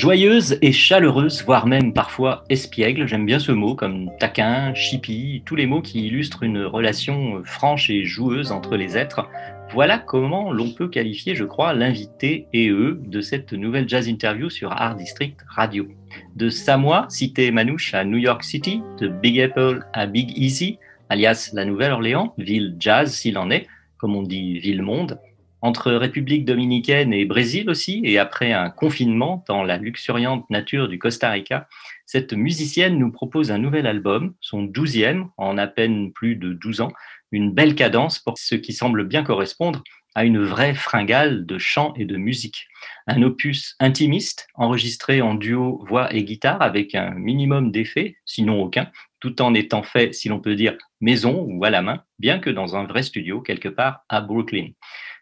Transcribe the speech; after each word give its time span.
Joyeuse 0.00 0.56
et 0.62 0.72
chaleureuse, 0.72 1.44
voire 1.44 1.66
même 1.66 1.92
parfois 1.92 2.44
espiègle, 2.48 3.06
j'aime 3.06 3.26
bien 3.26 3.38
ce 3.38 3.52
mot, 3.52 3.74
comme 3.74 4.08
taquin, 4.18 4.72
chippie, 4.72 5.42
tous 5.44 5.56
les 5.56 5.66
mots 5.66 5.82
qui 5.82 6.06
illustrent 6.06 6.42
une 6.42 6.64
relation 6.64 7.42
franche 7.44 7.90
et 7.90 8.06
joueuse 8.06 8.50
entre 8.50 8.76
les 8.76 8.96
êtres. 8.96 9.28
Voilà 9.74 9.98
comment 9.98 10.52
l'on 10.52 10.70
peut 10.70 10.88
qualifier, 10.88 11.34
je 11.34 11.44
crois, 11.44 11.74
l'invité 11.74 12.46
et 12.54 12.70
eux 12.70 12.98
de 13.04 13.20
cette 13.20 13.52
nouvelle 13.52 13.86
jazz 13.90 14.08
interview 14.08 14.48
sur 14.48 14.72
Art 14.72 14.96
District 14.96 15.36
Radio. 15.46 15.86
De 16.34 16.48
Samoa, 16.48 17.04
cité 17.10 17.50
Manouche 17.50 17.92
à 17.92 18.02
New 18.06 18.16
York 18.16 18.42
City, 18.42 18.80
de 18.98 19.08
Big 19.08 19.38
Apple 19.38 19.84
à 19.92 20.06
Big 20.06 20.32
Easy, 20.34 20.78
alias 21.10 21.50
la 21.52 21.66
Nouvelle-Orléans, 21.66 22.32
ville 22.38 22.74
jazz 22.78 23.12
s'il 23.12 23.36
en 23.36 23.50
est, 23.50 23.66
comme 23.98 24.16
on 24.16 24.22
dit 24.22 24.60
ville-monde, 24.60 25.18
entre 25.62 25.92
République 25.92 26.44
dominicaine 26.44 27.12
et 27.12 27.24
Brésil 27.24 27.68
aussi, 27.70 28.00
et 28.04 28.18
après 28.18 28.52
un 28.52 28.70
confinement 28.70 29.44
dans 29.48 29.62
la 29.62 29.76
luxuriante 29.76 30.48
nature 30.50 30.88
du 30.88 30.98
Costa 30.98 31.30
Rica, 31.30 31.68
cette 32.06 32.32
musicienne 32.32 32.98
nous 32.98 33.12
propose 33.12 33.50
un 33.50 33.58
nouvel 33.58 33.86
album, 33.86 34.34
son 34.40 34.62
douzième, 34.62 35.28
en 35.36 35.58
à 35.58 35.66
peine 35.66 36.12
plus 36.12 36.36
de 36.36 36.52
12 36.52 36.80
ans, 36.80 36.92
une 37.32 37.52
belle 37.52 37.74
cadence 37.74 38.18
pour 38.18 38.34
ce 38.36 38.54
qui 38.54 38.72
semble 38.72 39.06
bien 39.06 39.22
correspondre 39.22 39.82
à 40.14 40.24
une 40.24 40.42
vraie 40.42 40.74
fringale 40.74 41.46
de 41.46 41.58
chant 41.58 41.94
et 41.96 42.04
de 42.04 42.16
musique. 42.16 42.66
Un 43.06 43.22
opus 43.22 43.76
intimiste, 43.78 44.48
enregistré 44.54 45.22
en 45.22 45.34
duo 45.34 45.84
voix 45.88 46.12
et 46.12 46.24
guitare 46.24 46.60
avec 46.62 46.94
un 46.94 47.10
minimum 47.10 47.70
d'effets, 47.70 48.16
sinon 48.24 48.60
aucun, 48.60 48.90
tout 49.20 49.40
en 49.40 49.54
étant 49.54 49.82
fait, 49.82 50.12
si 50.14 50.28
l'on 50.28 50.40
peut 50.40 50.56
dire, 50.56 50.76
maison 51.00 51.46
ou 51.48 51.64
à 51.64 51.70
la 51.70 51.82
main, 51.82 52.02
bien 52.18 52.38
que 52.38 52.50
dans 52.50 52.76
un 52.76 52.84
vrai 52.84 53.02
studio 53.02 53.40
quelque 53.40 53.68
part 53.68 54.04
à 54.08 54.20
Brooklyn. 54.20 54.70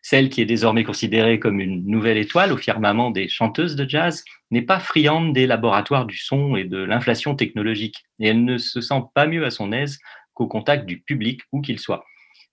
Celle 0.02 0.28
qui 0.28 0.40
est 0.40 0.46
désormais 0.46 0.84
considérée 0.84 1.38
comme 1.38 1.60
une 1.60 1.84
nouvelle 1.86 2.16
étoile 2.16 2.52
au 2.52 2.56
firmament 2.56 3.10
des 3.10 3.28
chanteuses 3.28 3.76
de 3.76 3.88
jazz 3.88 4.24
n'est 4.50 4.62
pas 4.62 4.80
friande 4.80 5.32
des 5.32 5.46
laboratoires 5.46 6.06
du 6.06 6.16
son 6.16 6.56
et 6.56 6.64
de 6.64 6.78
l'inflation 6.78 7.34
technologique, 7.34 8.04
et 8.20 8.28
elle 8.28 8.44
ne 8.44 8.58
se 8.58 8.80
sent 8.80 9.02
pas 9.14 9.26
mieux 9.26 9.44
à 9.44 9.50
son 9.50 9.72
aise 9.72 9.98
qu'au 10.34 10.46
contact 10.46 10.86
du 10.86 11.00
public, 11.00 11.40
où 11.52 11.60
qu'il 11.60 11.78
soit. 11.78 12.04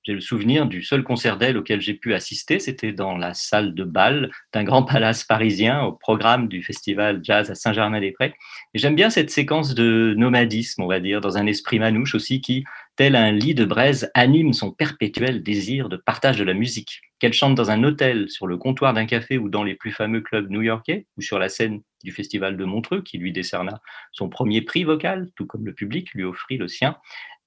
J'ai 0.06 0.14
le 0.14 0.22
souvenir 0.22 0.68
du 0.68 0.84
seul 0.84 1.04
concert 1.04 1.38
d'elle 1.38 1.58
auquel 1.58 1.82
j'ai 1.82 1.96
pu 1.96 2.14
assister, 2.14 2.60
c'était 2.60 2.92
dans 2.92 3.18
la 3.18 3.34
salle 3.34 3.74
de 3.74 3.84
bal 3.84 4.30
d'un 4.54 4.64
grand 4.64 4.84
palace 4.86 5.24
parisien 5.24 5.82
au 5.82 5.94
programme 5.94 6.48
du 6.48 6.62
festival 6.62 7.22
jazz 7.24 7.50
à 7.50 7.56
Saint-Germain-des-Prés. 7.56 8.36
Et 8.76 8.78
j'aime 8.78 8.96
bien 8.96 9.10
cette 9.10 9.32
séquence 9.32 9.74
de 9.74 10.14
nomadisme, 10.16 10.84
on 10.84 10.88
va 10.88 11.00
dire, 11.00 11.22
dans 11.22 11.40
un 11.40 11.48
esprit 11.48 11.80
manouche 11.80 12.14
aussi, 12.14 12.40
qui, 12.40 12.66
tel 12.96 13.16
un 13.16 13.32
lit 13.32 13.56
de 13.56 13.66
braise, 13.66 14.10
anime 14.14 14.54
son 14.54 14.72
perpétuel 14.72 15.44
désir 15.44 15.90
de 15.90 15.98
partage 15.98 16.38
de 16.38 16.44
la 16.44 16.54
musique. 16.54 17.02
Qu'elle 17.20 17.34
chante 17.34 17.56
dans 17.56 17.72
un 17.72 17.84
hôtel, 17.84 18.30
sur 18.30 18.48
le 18.48 18.58
comptoir 18.58 18.94
d'un 18.94 19.06
café 19.06 19.38
ou 19.38 19.50
dans 19.50 19.64
les 19.64 19.76
plus 19.76 19.92
fameux 19.92 20.22
clubs 20.22 20.50
new-yorkais, 20.50 21.06
ou 21.18 21.22
sur 21.22 21.40
la 21.40 21.50
scène 21.50 21.82
du 22.04 22.12
festival 22.12 22.58
de 22.58 22.66
Montreux, 22.66 23.02
qui 23.02 23.18
lui 23.18 23.34
décerna 23.34 23.82
son 24.12 24.30
premier 24.30 24.62
prix 24.62 24.84
vocal, 24.84 25.30
tout 25.36 25.46
comme 25.46 25.66
le 25.66 25.74
public 25.74 26.14
lui 26.14 26.24
offrit 26.24 26.58
le 26.58 26.68
sien, 26.68 26.98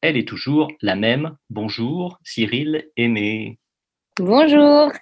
elle 0.01 0.17
est 0.17 0.29
toujours 0.29 0.71
la 0.81 0.95
même. 0.95 1.37
Bonjour, 1.51 2.19
Cyril 2.23 2.89
Aimé. 2.97 3.59
Bonjour. 4.19 4.93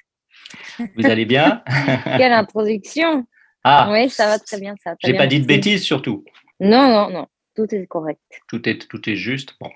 Vous 0.96 1.06
allez 1.06 1.26
bien? 1.26 1.62
Quelle 2.16 2.32
introduction. 2.32 3.26
Ah, 3.64 3.90
Oui, 3.90 4.08
ça 4.08 4.26
va 4.26 4.38
très 4.38 4.60
bien. 4.60 4.74
Ça 4.82 4.94
j'ai 5.02 5.14
pas 5.14 5.26
dit 5.26 5.40
de 5.40 5.46
bêtises 5.46 5.82
surtout. 5.82 6.24
Non, 6.60 6.88
non, 6.88 7.10
non. 7.10 7.26
Tout 7.54 7.74
est 7.74 7.86
correct. 7.86 8.20
Tout 8.48 8.68
est, 8.68 8.88
tout 8.88 9.08
est 9.08 9.16
juste. 9.16 9.54
Bon. 9.60 9.70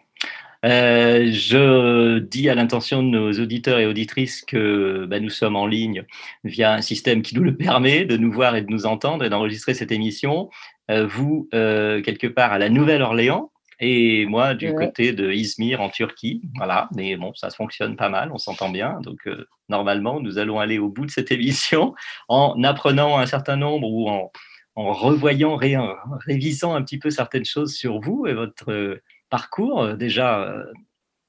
Euh, 0.64 1.30
je 1.32 2.18
dis 2.18 2.50
à 2.50 2.54
l'intention 2.54 3.02
de 3.02 3.08
nos 3.08 3.32
auditeurs 3.32 3.78
et 3.78 3.86
auditrices 3.86 4.42
que 4.42 5.06
bah, 5.08 5.18
nous 5.18 5.30
sommes 5.30 5.56
en 5.56 5.66
ligne 5.66 6.04
via 6.44 6.74
un 6.74 6.82
système 6.82 7.22
qui 7.22 7.34
nous 7.34 7.42
le 7.42 7.56
permet 7.56 8.04
de 8.04 8.16
nous 8.18 8.30
voir 8.30 8.54
et 8.56 8.62
de 8.62 8.70
nous 8.70 8.84
entendre 8.84 9.24
et 9.24 9.30
d'enregistrer 9.30 9.72
cette 9.72 9.90
émission. 9.92 10.50
Euh, 10.90 11.06
vous, 11.06 11.48
euh, 11.54 12.02
quelque 12.02 12.26
part 12.26 12.52
à 12.52 12.58
la 12.58 12.68
Nouvelle-Orléans, 12.68 13.50
et 13.82 14.26
moi 14.26 14.52
du 14.54 14.68
Ouais. 14.68 14.86
côté 14.86 15.12
de 15.14 15.32
Izmir 15.32 15.80
en 15.80 15.88
Turquie. 15.88 16.42
Voilà, 16.56 16.90
mais 16.94 17.16
bon, 17.16 17.32
ça 17.34 17.48
fonctionne 17.48 17.96
pas 17.96 18.10
mal, 18.10 18.30
on 18.30 18.36
s'entend 18.36 18.68
bien. 18.68 19.00
Donc, 19.00 19.20
euh, 19.26 19.46
normalement, 19.70 20.20
nous 20.20 20.36
allons 20.36 20.58
aller 20.60 20.78
au 20.78 20.90
bout 20.90 21.06
de 21.06 21.10
cette 21.10 21.32
émission 21.32 21.94
en 22.28 22.62
apprenant 22.64 23.16
un 23.18 23.24
certain 23.24 23.56
nombre 23.56 23.88
ou 23.90 24.10
en, 24.10 24.30
en 24.74 24.92
revoyant, 24.92 25.56
ré- 25.56 25.78
en 25.78 25.94
révisant 26.26 26.74
un 26.74 26.82
petit 26.82 26.98
peu 26.98 27.08
certaines 27.08 27.46
choses 27.46 27.74
sur 27.74 28.00
vous 28.00 28.26
et 28.26 28.34
votre 28.34 29.00
parcours, 29.30 29.82
euh, 29.82 29.96
déjà 29.96 30.42
euh, 30.42 30.64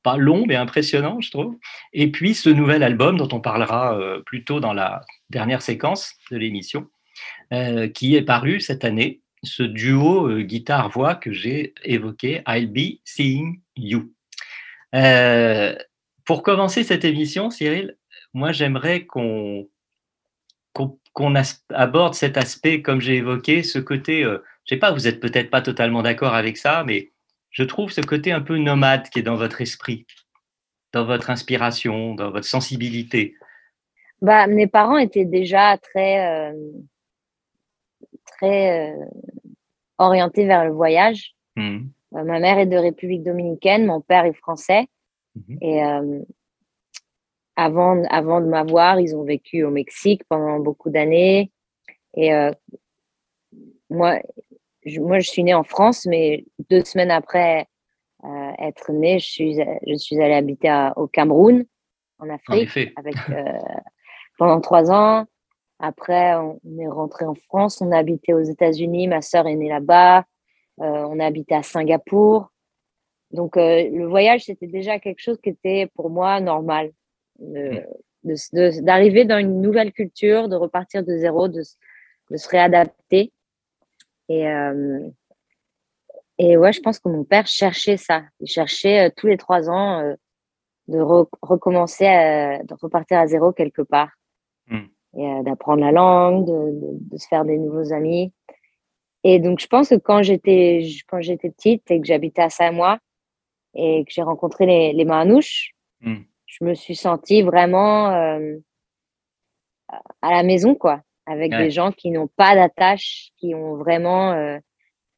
pas 0.03 0.17
long 0.17 0.45
mais 0.47 0.55
impressionnant, 0.55 1.21
je 1.21 1.31
trouve. 1.31 1.57
Et 1.93 2.11
puis 2.11 2.33
ce 2.33 2.49
nouvel 2.49 2.83
album 2.83 3.17
dont 3.17 3.29
on 3.31 3.39
parlera 3.39 3.97
euh, 3.97 4.21
plus 4.21 4.43
tôt 4.43 4.59
dans 4.59 4.73
la 4.73 5.01
dernière 5.29 5.61
séquence 5.61 6.15
de 6.31 6.37
l'émission, 6.37 6.87
qui 7.93 8.15
est 8.15 8.21
paru 8.23 8.59
cette 8.61 8.83
année, 8.83 9.21
ce 9.43 9.63
duo 9.63 10.39
guitare-voix 10.39 11.15
que 11.15 11.31
j'ai 11.31 11.73
évoqué, 11.83 12.41
I'll 12.47 12.71
Be 12.71 12.99
Seeing 13.05 13.61
You. 13.75 14.11
Pour 16.25 16.43
commencer 16.43 16.83
cette 16.83 17.05
émission, 17.05 17.49
Cyril, 17.51 17.97
moi 18.33 18.51
j'aimerais 18.53 19.05
qu'on 19.05 19.69
qu'on 21.13 21.35
as- 21.35 21.63
aborde 21.73 22.13
cet 22.13 22.37
aspect, 22.37 22.81
comme 22.81 23.01
j'ai 23.01 23.17
évoqué, 23.17 23.63
ce 23.63 23.79
côté, 23.79 24.23
euh, 24.23 24.37
je 24.65 24.75
sais 24.75 24.79
pas, 24.79 24.91
vous 24.91 25.07
êtes 25.07 25.19
peut-être 25.19 25.49
pas 25.49 25.61
totalement 25.61 26.01
d'accord 26.01 26.33
avec 26.33 26.57
ça, 26.57 26.83
mais 26.85 27.11
je 27.51 27.63
trouve 27.63 27.91
ce 27.91 28.01
côté 28.01 28.31
un 28.31 28.41
peu 28.41 28.57
nomade 28.57 29.09
qui 29.09 29.19
est 29.19 29.23
dans 29.23 29.35
votre 29.35 29.61
esprit, 29.61 30.05
dans 30.93 31.05
votre 31.05 31.29
inspiration, 31.29 32.15
dans 32.15 32.31
votre 32.31 32.47
sensibilité. 32.47 33.35
Bah, 34.21 34.47
mes 34.47 34.67
parents 34.67 34.97
étaient 34.97 35.25
déjà 35.25 35.77
très, 35.77 36.51
euh, 36.51 36.71
très 38.25 38.91
euh, 38.91 39.05
orientés 39.97 40.45
vers 40.45 40.65
le 40.65 40.71
voyage. 40.71 41.35
Mhm. 41.55 41.89
Euh, 42.15 42.23
ma 42.23 42.39
mère 42.39 42.57
est 42.57 42.67
de 42.67 42.77
République 42.77 43.23
dominicaine, 43.23 43.85
mon 43.85 44.01
père 44.01 44.25
est 44.25 44.33
français. 44.33 44.87
Mhm. 45.35 45.57
Et 45.61 45.83
euh, 45.83 46.19
avant, 47.55 48.01
avant 48.09 48.41
de 48.41 48.45
m'avoir, 48.45 48.99
ils 48.99 49.15
ont 49.15 49.23
vécu 49.23 49.63
au 49.63 49.71
Mexique 49.71 50.23
pendant 50.29 50.59
beaucoup 50.59 50.89
d'années. 50.89 51.51
Et 52.15 52.31
moi, 53.89 54.19
je, 54.85 54.99
moi, 54.99 55.19
je 55.19 55.29
suis 55.29 55.43
née 55.43 55.53
en 55.53 55.63
France, 55.63 56.05
mais 56.05 56.45
deux 56.69 56.83
semaines 56.83 57.11
après 57.11 57.67
euh, 58.23 58.51
être 58.59 58.91
née, 58.91 59.19
je 59.19 59.25
suis, 59.27 59.59
je 59.87 59.95
suis 59.95 60.21
allée 60.21 60.33
habiter 60.35 60.69
à- 60.69 60.93
au 60.95 61.07
Cameroun, 61.07 61.65
en 62.19 62.29
Afrique, 62.29 62.69
avec, 62.95 63.15
euh, 63.29 63.57
pendant 64.37 64.61
trois 64.61 64.91
ans. 64.91 65.25
Après, 65.79 66.35
on 66.35 66.59
on 66.63 66.77
est 66.79 66.87
rentré 66.87 67.25
en 67.25 67.33
France, 67.33 67.81
on 67.81 67.91
a 67.91 67.97
habité 67.97 68.33
aux 68.35 68.41
États-Unis, 68.43 69.07
ma 69.07 69.21
sœur 69.21 69.47
est 69.47 69.55
née 69.55 69.69
là-bas, 69.69 70.19
euh, 70.81 71.05
on 71.09 71.19
a 71.19 71.25
habité 71.25 71.55
à 71.55 71.63
Singapour. 71.63 72.51
Donc, 73.31 73.57
euh, 73.57 73.89
le 73.89 74.05
voyage, 74.07 74.43
c'était 74.45 74.67
déjà 74.67 74.99
quelque 74.99 75.19
chose 75.21 75.39
qui 75.41 75.49
était 75.49 75.87
pour 75.95 76.09
moi 76.11 76.39
normal. 76.39 76.91
De- 77.39 77.85
D'arriver 78.83 79.25
dans 79.25 79.39
une 79.39 79.61
nouvelle 79.61 79.91
culture, 79.91 80.47
de 80.47 80.55
repartir 80.55 81.03
de 81.03 81.17
zéro, 81.17 81.47
de, 81.47 81.63
de 82.29 82.37
se 82.37 82.47
réadapter. 82.49 83.31
Et, 84.29 84.47
euh, 84.47 84.99
et 86.37 86.57
ouais, 86.57 86.73
je 86.73 86.81
pense 86.81 86.99
que 86.99 87.09
mon 87.09 87.23
père 87.23 87.47
cherchait 87.47 87.97
ça. 87.97 88.23
Il 88.39 88.47
cherchait 88.47 89.07
euh, 89.07 89.11
tous 89.15 89.27
les 89.27 89.37
trois 89.37 89.69
ans 89.69 89.99
euh, 89.99 90.15
de 90.87 90.99
re- 90.99 91.29
recommencer, 91.41 92.07
à, 92.07 92.63
de 92.63 92.73
repartir 92.81 93.19
à 93.19 93.27
zéro 93.27 93.51
quelque 93.51 93.81
part. 93.81 94.11
Mm. 94.67 94.79
Et 95.17 95.43
d'apprendre 95.43 95.81
la 95.81 95.91
langue, 95.91 96.45
de, 96.45 96.51
de, 96.51 96.87
de 97.11 97.17
se 97.17 97.27
faire 97.27 97.43
des 97.43 97.57
nouveaux 97.57 97.91
amis. 97.91 98.31
Et 99.25 99.39
donc, 99.39 99.59
je 99.59 99.67
pense 99.67 99.89
que 99.89 99.95
quand 99.95 100.23
j'étais 100.23 100.83
quand 101.07 101.21
j'étais 101.21 101.49
petite 101.51 101.91
et 101.91 101.99
que 101.99 102.07
j'habitais 102.07 102.41
à 102.43 102.49
Samoa 102.49 102.97
et 103.75 104.05
que 104.05 104.11
j'ai 104.11 104.21
rencontré 104.23 104.65
les, 104.65 104.93
les 104.93 105.05
Manouches, 105.05 105.73
Mm. 106.03 106.23
je 106.47 106.65
me 106.65 106.73
suis 106.73 106.95
sentie 106.95 107.43
vraiment 107.43 108.09
euh, 108.11 108.57
à 110.21 110.31
la 110.31 110.41
maison, 110.43 110.73
quoi, 110.73 111.01
avec 111.31 111.51
Ouais. 111.51 111.63
des 111.63 111.71
gens 111.71 111.91
qui 111.91 112.11
n'ont 112.11 112.27
pas 112.27 112.55
d'attache, 112.55 113.29
qui 113.37 113.55
ont 113.55 113.75
vraiment, 113.75 114.33
euh, 114.33 114.57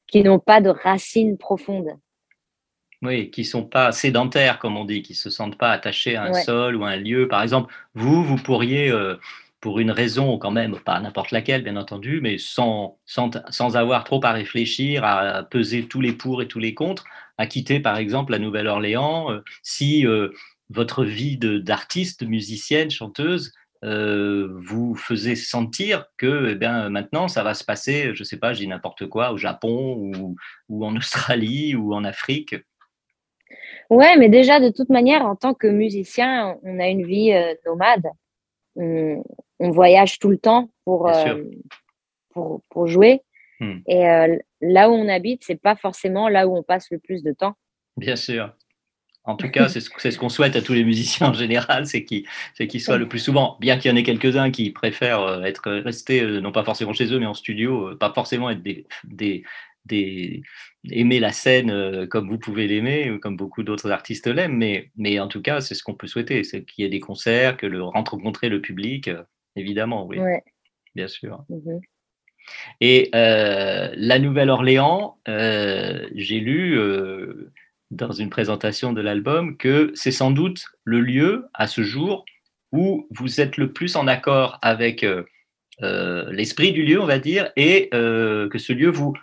qui 0.08 0.24
n'ont 0.24 0.40
pas 0.40 0.62
de 0.62 0.70
racines 0.70 1.38
profondes. 1.38 1.92
Oui, 3.02 3.32
qui 3.32 3.44
sont 3.44 3.66
pas 3.66 3.92
sédentaires, 3.92 4.60
comme 4.60 4.78
on 4.78 4.86
dit, 4.86 5.02
qui 5.02 5.14
se 5.14 5.30
sentent 5.30 5.58
pas 5.58 5.72
attachés 5.72 6.16
à 6.16 6.24
un 6.24 6.32
Ouais. 6.32 6.42
sol 6.44 6.76
ou 6.78 6.86
à 6.86 6.90
un 6.90 6.96
lieu. 6.98 7.28
Par 7.28 7.42
exemple, 7.44 7.74
vous, 7.94 8.24
vous 8.24 8.38
pourriez, 8.38 8.90
euh, 8.90 9.16
pour 9.60 9.80
une 9.80 9.92
raison 9.92 10.38
quand 10.38 10.52
même, 10.52 10.78
pas 10.80 11.00
n'importe 11.00 11.32
laquelle, 11.32 11.64
bien 11.64 11.76
entendu, 11.76 12.20
mais 12.22 12.38
sans, 12.38 12.98
sans, 13.06 13.32
sans 13.50 13.76
avoir 13.76 14.04
trop 14.06 14.24
à 14.24 14.32
réfléchir, 14.32 15.04
à 15.04 15.44
peser 15.44 15.86
tous 15.88 16.00
les 16.02 16.14
pour 16.14 16.42
et 16.42 16.48
tous 16.48 16.60
les 16.60 16.74
contre, 16.74 17.04
à 17.38 17.46
quitter 17.48 17.80
par 17.80 17.98
exemple 17.98 18.32
la 18.32 18.40
Nouvelle-Orléans, 18.40 19.32
euh, 19.32 19.40
si 19.64 20.06
votre 20.70 21.04
vie 21.04 21.38
de- 21.38 21.60
d'artiste, 21.60 22.24
musicienne, 22.24 22.90
chanteuse, 22.90 23.54
euh, 23.84 24.48
vous 24.62 24.96
faisait 24.96 25.36
sentir 25.36 26.08
que 26.18 26.50
eh 26.52 26.56
bien, 26.56 26.90
maintenant 26.90 27.28
ça 27.28 27.44
va 27.44 27.54
se 27.54 27.66
passer, 27.66 28.16
je 28.16 28.22
ne 28.22 28.24
sais 28.24 28.38
pas, 28.38 28.54
je 28.54 28.60
dis 28.60 28.68
n'importe 28.68 29.08
quoi, 29.08 29.32
au 29.32 29.38
Japon 29.38 29.96
ou, 29.98 30.36
ou 30.70 30.86
en 30.86 30.96
Australie 30.98 31.76
ou 31.76 31.94
en 31.94 32.04
Afrique. 32.04 32.56
Ouais, 33.90 34.16
mais 34.18 34.30
déjà, 34.30 34.60
de 34.60 34.70
toute 34.70 34.90
manière, 34.90 35.26
en 35.26 35.36
tant 35.36 35.54
que 35.54 35.68
musicien, 35.68 36.58
on 36.64 36.80
a 36.80 36.88
une 36.88 37.06
vie 37.06 37.34
euh, 37.34 37.54
nomade. 37.66 38.08
On, 38.76 39.24
on 39.60 39.70
voyage 39.70 40.18
tout 40.18 40.30
le 40.30 40.38
temps 40.38 40.70
pour, 40.86 41.10
euh, 41.10 41.44
pour, 42.30 42.62
pour 42.70 42.88
jouer. 42.88 43.22
Hmm. 43.60 43.80
Et 43.88 44.04
là 44.62 44.90
où 44.90 44.94
on 44.94 45.08
habite, 45.08 45.44
c'est 45.44 45.62
pas 45.62 45.76
forcément 45.76 46.28
là 46.28 46.48
où 46.48 46.58
on 46.58 46.64
passe 46.64 46.90
le 46.90 46.98
plus 46.98 47.22
de 47.22 47.34
temps. 47.34 47.54
Bien 47.98 48.16
sûr. 48.16 48.52
En 49.26 49.36
tout 49.38 49.50
cas, 49.50 49.70
c'est 49.70 49.80
ce, 49.80 50.18
qu'on 50.18 50.30
souhaite 50.30 50.56
à 50.58 50.62
tous 50.62 50.74
les 50.74 50.84
musiciens 50.84 51.30
en 51.30 51.34
général, 51.34 51.86
c'est 51.88 52.04
qu'ils 52.04 52.26
soient 52.82 52.98
le 52.98 53.08
plus 53.08 53.20
souvent, 53.20 53.58
bien 53.62 53.78
qu'il 53.78 53.90
y 53.90 53.94
en 53.94 53.98
ait 53.98 54.04
quelques-uns 54.04 54.52
qui 54.52 54.72
préfèrent 54.72 55.22
euh, 55.22 55.44
être 55.44 55.72
restés, 55.72 56.22
euh, 56.22 56.42
non 56.42 56.52
pas 56.52 56.64
forcément 56.66 56.92
chez 56.94 57.06
eux, 57.14 57.20
mais 57.20 57.26
en 57.26 57.34
studio, 57.34 57.90
euh, 57.92 57.96
pas 57.98 58.12
forcément 58.14 58.50
être 58.50 58.62
des, 58.62 58.86
des, 59.06 59.44
des- 59.86 60.42
aimer 60.92 61.22
la 61.22 61.32
scène 61.32 62.08
comme 62.08 62.28
vous 62.28 62.38
pouvez 62.38 62.68
l'aimer, 62.68 63.18
comme 63.22 63.38
beaucoup 63.38 63.64
d'autres 63.64 63.90
artistes 63.92 64.28
l'aiment, 64.28 64.58
mais, 64.58 64.92
mais 64.98 65.18
en 65.22 65.30
tout 65.30 65.42
cas, 65.42 65.62
c'est 65.62 65.76
ce 65.76 65.84
qu'on 65.84 65.94
peut 65.96 66.08
souhaiter, 66.08 66.44
c'est 66.44 66.66
qu'il 66.66 66.84
y 66.84 66.86
ait 66.86 66.90
des 66.92 67.00
concerts, 67.00 67.56
que 67.56 67.66
le 67.66 67.82
rencontrer 67.82 68.50
le 68.50 68.60
public, 68.60 69.10
évidemment, 69.56 70.06
oui, 70.06 70.20
Ouais. 70.20 70.44
bien 70.96 71.08
sûr. 71.08 71.46
Mhm. 71.48 71.80
Et 72.82 73.10
euh, 73.16 73.90
la 73.96 74.20
Nouvelle-Orléans, 74.20 75.18
euh, 75.30 76.06
j'ai 76.16 76.42
lu 76.42 76.78
euh, 76.78 77.54
dans 77.92 78.12
une 78.12 78.30
présentation 78.30 78.94
de 78.94 79.02
l'album 79.02 79.58
que 79.58 79.92
c'est 79.96 80.12
sans 80.12 80.32
doute 80.32 80.66
le 80.84 81.00
lieu 81.02 81.46
à 81.54 81.68
ce 81.68 81.84
jour 81.84 82.26
où 82.72 83.08
vous 83.12 83.40
êtes 83.40 83.58
le 83.58 83.72
plus 83.72 83.96
en 83.96 84.08
accord 84.08 84.58
avec 84.62 85.04
euh, 85.04 85.24
euh, 85.84 86.32
l'esprit 86.32 86.72
du 86.72 86.84
lieu, 86.84 87.00
on 87.02 87.06
va 87.06 87.20
dire, 87.20 87.52
et 87.56 87.90
euh, 87.94 88.50
que 88.50 88.58
ce 88.58 88.74
lieu 88.74 88.90
vous 88.90 89.14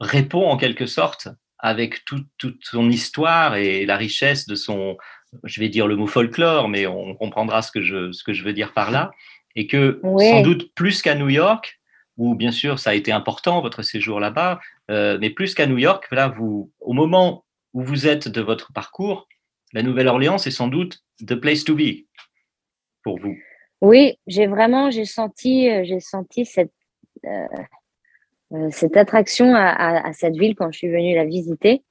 répond 0.00 0.46
en 0.48 0.56
quelque 0.56 0.86
sorte 0.86 1.28
avec 1.58 2.04
tout- 2.04 2.24
toute 2.38 2.58
son 2.64 2.90
histoire 2.90 3.56
et 3.56 3.86
la 3.86 3.96
richesse 3.96 4.46
de 4.46 4.54
son, 4.56 4.96
je 5.44 5.60
vais 5.60 5.68
dire 5.68 5.86
le 5.86 5.96
mot 5.96 6.06
folklore, 6.08 6.68
mais 6.68 6.86
on 6.86 7.14
comprendra 7.14 7.62
ce 7.62 7.70
que 7.70 7.80
je, 7.80 8.12
ce 8.12 8.24
que 8.24 8.32
je 8.32 8.44
veux 8.44 8.52
dire 8.52 8.72
par 8.72 8.90
là, 8.90 9.12
et 9.56 9.66
que 9.68 10.00
sans 10.18 10.42
doute 10.42 10.74
plus 10.74 11.00
qu'à 11.00 11.14
New 11.14 11.28
York, 11.28 11.80
où 12.16 12.34
bien 12.34 12.50
sûr 12.50 12.78
ça 12.80 12.90
a 12.90 12.94
été 12.94 13.12
important 13.12 13.60
votre 13.60 13.82
séjour 13.82 14.18
là-bas, 14.20 14.60
euh, 14.90 15.16
mais 15.20 15.30
plus 15.30 15.54
qu'à 15.54 15.66
New 15.66 15.78
York, 15.78 16.06
là 16.10 16.28
vous, 16.28 16.72
au 16.80 16.92
moment 16.92 17.43
où 17.74 17.82
vous 17.82 18.06
êtes 18.06 18.28
de 18.28 18.40
votre 18.40 18.72
parcours, 18.72 19.28
la 19.72 19.82
Nouvelle-Orléans 19.82 20.38
c'est 20.38 20.50
sans 20.50 20.68
doute 20.68 21.00
the 21.20 21.34
place 21.34 21.64
to 21.64 21.74
be 21.74 22.06
pour 23.02 23.18
vous. 23.20 23.36
Oui, 23.82 24.18
j'ai 24.26 24.46
vraiment, 24.46 24.90
j'ai 24.90 25.04
senti, 25.04 25.68
euh, 25.68 25.82
j'ai 25.84 26.00
senti 26.00 26.46
cette, 26.46 26.72
euh, 27.26 27.46
euh, 28.54 28.68
cette 28.70 28.96
attraction 28.96 29.54
à, 29.54 29.66
à- 29.68 30.08
à 30.08 30.12
cette 30.14 30.36
ville 30.36 30.54
quand 30.54 30.72
je 30.72 30.78
suis 30.78 30.88
venue 30.88 31.14
la 31.14 31.24
visiter. 31.26 31.82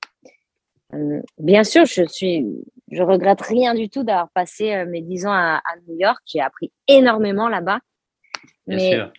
Euh, 0.94 1.22
bien 1.38 1.64
sûr, 1.64 1.86
je 1.86 2.04
suis, 2.08 2.46
je 2.92 3.04
regrette 3.04 3.42
rien 3.42 3.76
du 3.76 3.90
tout 3.90 4.04
d'avoir 4.04 4.30
passé 4.32 4.86
mes 4.86 5.02
dix 5.02 5.26
ans 5.26 5.32
à, 5.34 5.62
à 5.66 5.76
New 5.88 5.96
York. 5.98 6.20
J'ai 6.26 6.40
appris 6.40 6.72
énormément 6.88 7.50
là-bas. 7.50 7.80
Bien 8.66 8.78
Mais 8.78 8.92
sûr. 8.92 9.12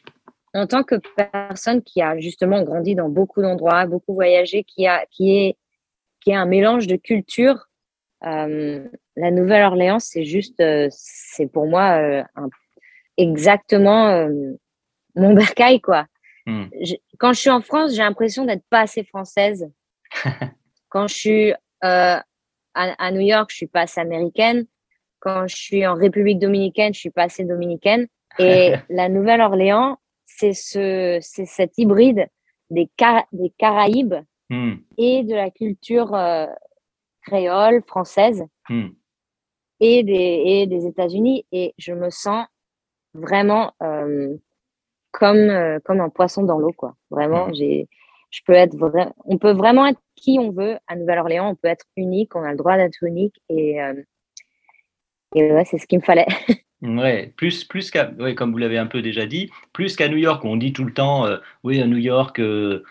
en 0.55 0.67
tant 0.67 0.83
que 0.85 0.97
personne 1.17 1.83
qui 1.83 2.01
a 2.03 2.19
justement 2.19 2.63
grandi 2.63 2.95
dans 2.95 3.09
beaucoup 3.09 3.43
d'endroits, 3.43 3.87
beaucoup 3.87 4.15
voyagé, 4.15 4.65
qui 4.65 4.87
a, 4.87 5.05
qui 5.11 5.37
est, 5.37 5.57
qui 6.25 6.31
est 6.31 6.35
un 6.37 6.47
mélange 6.47 6.87
de 6.87 6.97
culture, 6.97 7.69
euh, 8.25 8.89
la 9.17 9.31
Nouvelle-Orléans, 9.31 9.99
c'est 9.99 10.25
juste, 10.25 10.59
euh, 10.61 10.89
c'est 10.91 11.47
pour 11.47 11.67
moi 11.67 11.99
euh, 11.99 12.23
un- 12.35 12.49
exactement 13.19 14.29
mon 15.15 15.35
bercail, 15.35 15.81
quoi. 15.81 16.07
Hmm. 16.47 16.65
Je- 16.83 16.95
quand 17.19 17.33
je 17.35 17.41
suis 17.41 17.51
en 17.51 17.61
France, 17.61 17.93
j'ai 17.93 18.03
l'impression 18.03 18.45
d'être 18.47 18.65
pas 18.71 18.81
assez 18.81 19.05
française. 19.05 19.71
quand 20.89 21.07
je 21.09 21.15
suis 21.15 21.55
à, 21.83 22.25
à 22.75 23.11
New 23.13 23.21
York, 23.21 23.51
je 23.51 23.57
suis 23.57 23.67
pas 23.67 23.83
assez 23.83 24.01
américaine. 24.01 24.67
Quand 25.21 25.47
je 25.47 25.55
suis 25.57 25.87
en 25.87 25.95
République 25.95 26.39
dominicaine, 26.39 26.93
je 26.95 27.01
suis 27.01 27.11
pas 27.11 27.25
assez 27.25 27.45
dominicaine. 27.45 28.07
Et 28.39 28.73
la 28.89 29.09
Nouvelle-Orléans, 29.09 29.99
c'est 30.25 30.55
ce, 30.55 31.19
c'est 31.21 31.45
cet 31.47 31.77
hybride 31.79 32.27
des, 32.71 32.89
des 33.33 33.53
Caraïbes 33.59 34.15
Hmm, 34.51 34.75
et 34.99 35.23
de 35.25 35.35
la 35.35 35.51
culture 35.51 36.15
euh, 36.15 36.47
créole, 37.23 37.83
française 37.87 38.45
hmm. 38.69 38.89
et 39.81 40.03
des, 40.03 40.43
et 40.45 40.67
des 40.67 40.87
États-Unis. 40.87 41.47
Et 41.53 41.75
je 41.79 41.93
me 41.93 42.11
sens 42.11 42.47
vraiment 43.15 43.73
euh, 43.83 44.37
comme, 45.13 45.37
euh, 45.37 45.79
comme 45.85 46.01
un 46.01 46.11
poisson 46.11 46.43
dans 46.43 46.59
l'eau, 46.59 46.73
quoi. 46.73 46.95
Vraiment, 47.11 47.53
j'ai, 47.53 47.89
je 48.31 48.41
peux 48.47 48.53
être 48.53 48.77
on 49.25 49.39
peut 49.39 49.53
vraiment 49.53 49.87
être 49.87 50.01
qui 50.17 50.39
on 50.39 50.51
veut 50.51 50.77
à 50.87 50.97
Nouvelle-Orléans. 50.97 51.51
On 51.51 51.55
peut 51.55 51.69
être 51.69 51.87
unique, 51.97 52.37
on 52.37 52.43
a 52.43 52.51
le 52.51 52.59
droit 52.59 52.77
d'être 52.77 53.03
unique. 53.03 53.41
Et, 53.49 53.79
et 55.35 55.53
ouais, 55.53 55.65
c'est 55.65 55.79
ce 55.79 55.87
qu'il 55.87 56.01
me 56.01 56.05
fallait. 56.05 56.27
Ouais, 56.85 57.33
plus, 57.37 57.65
plus 57.65 57.91
qu'à, 57.91 58.11
ouais, 58.19 58.35
comme 58.35 58.53
vous 58.53 58.59
l'avez 58.59 58.77
un 58.77 58.87
peu 58.87 59.01
déjà 59.01 59.25
dit, 59.25 59.51
plus 59.73 59.97
qu'à 59.97 60.09
New 60.09 60.19
York, 60.19 60.45
où 60.45 60.49
on 60.49 60.57
dit 60.57 60.75
tout 60.75 60.85
le 60.85 60.93
temps, 60.93 61.25
euh, 61.27 61.39
oui, 61.63 61.81
à 61.81 61.87
New 61.87 61.97
York, 61.97 62.39
euh, 62.41 62.85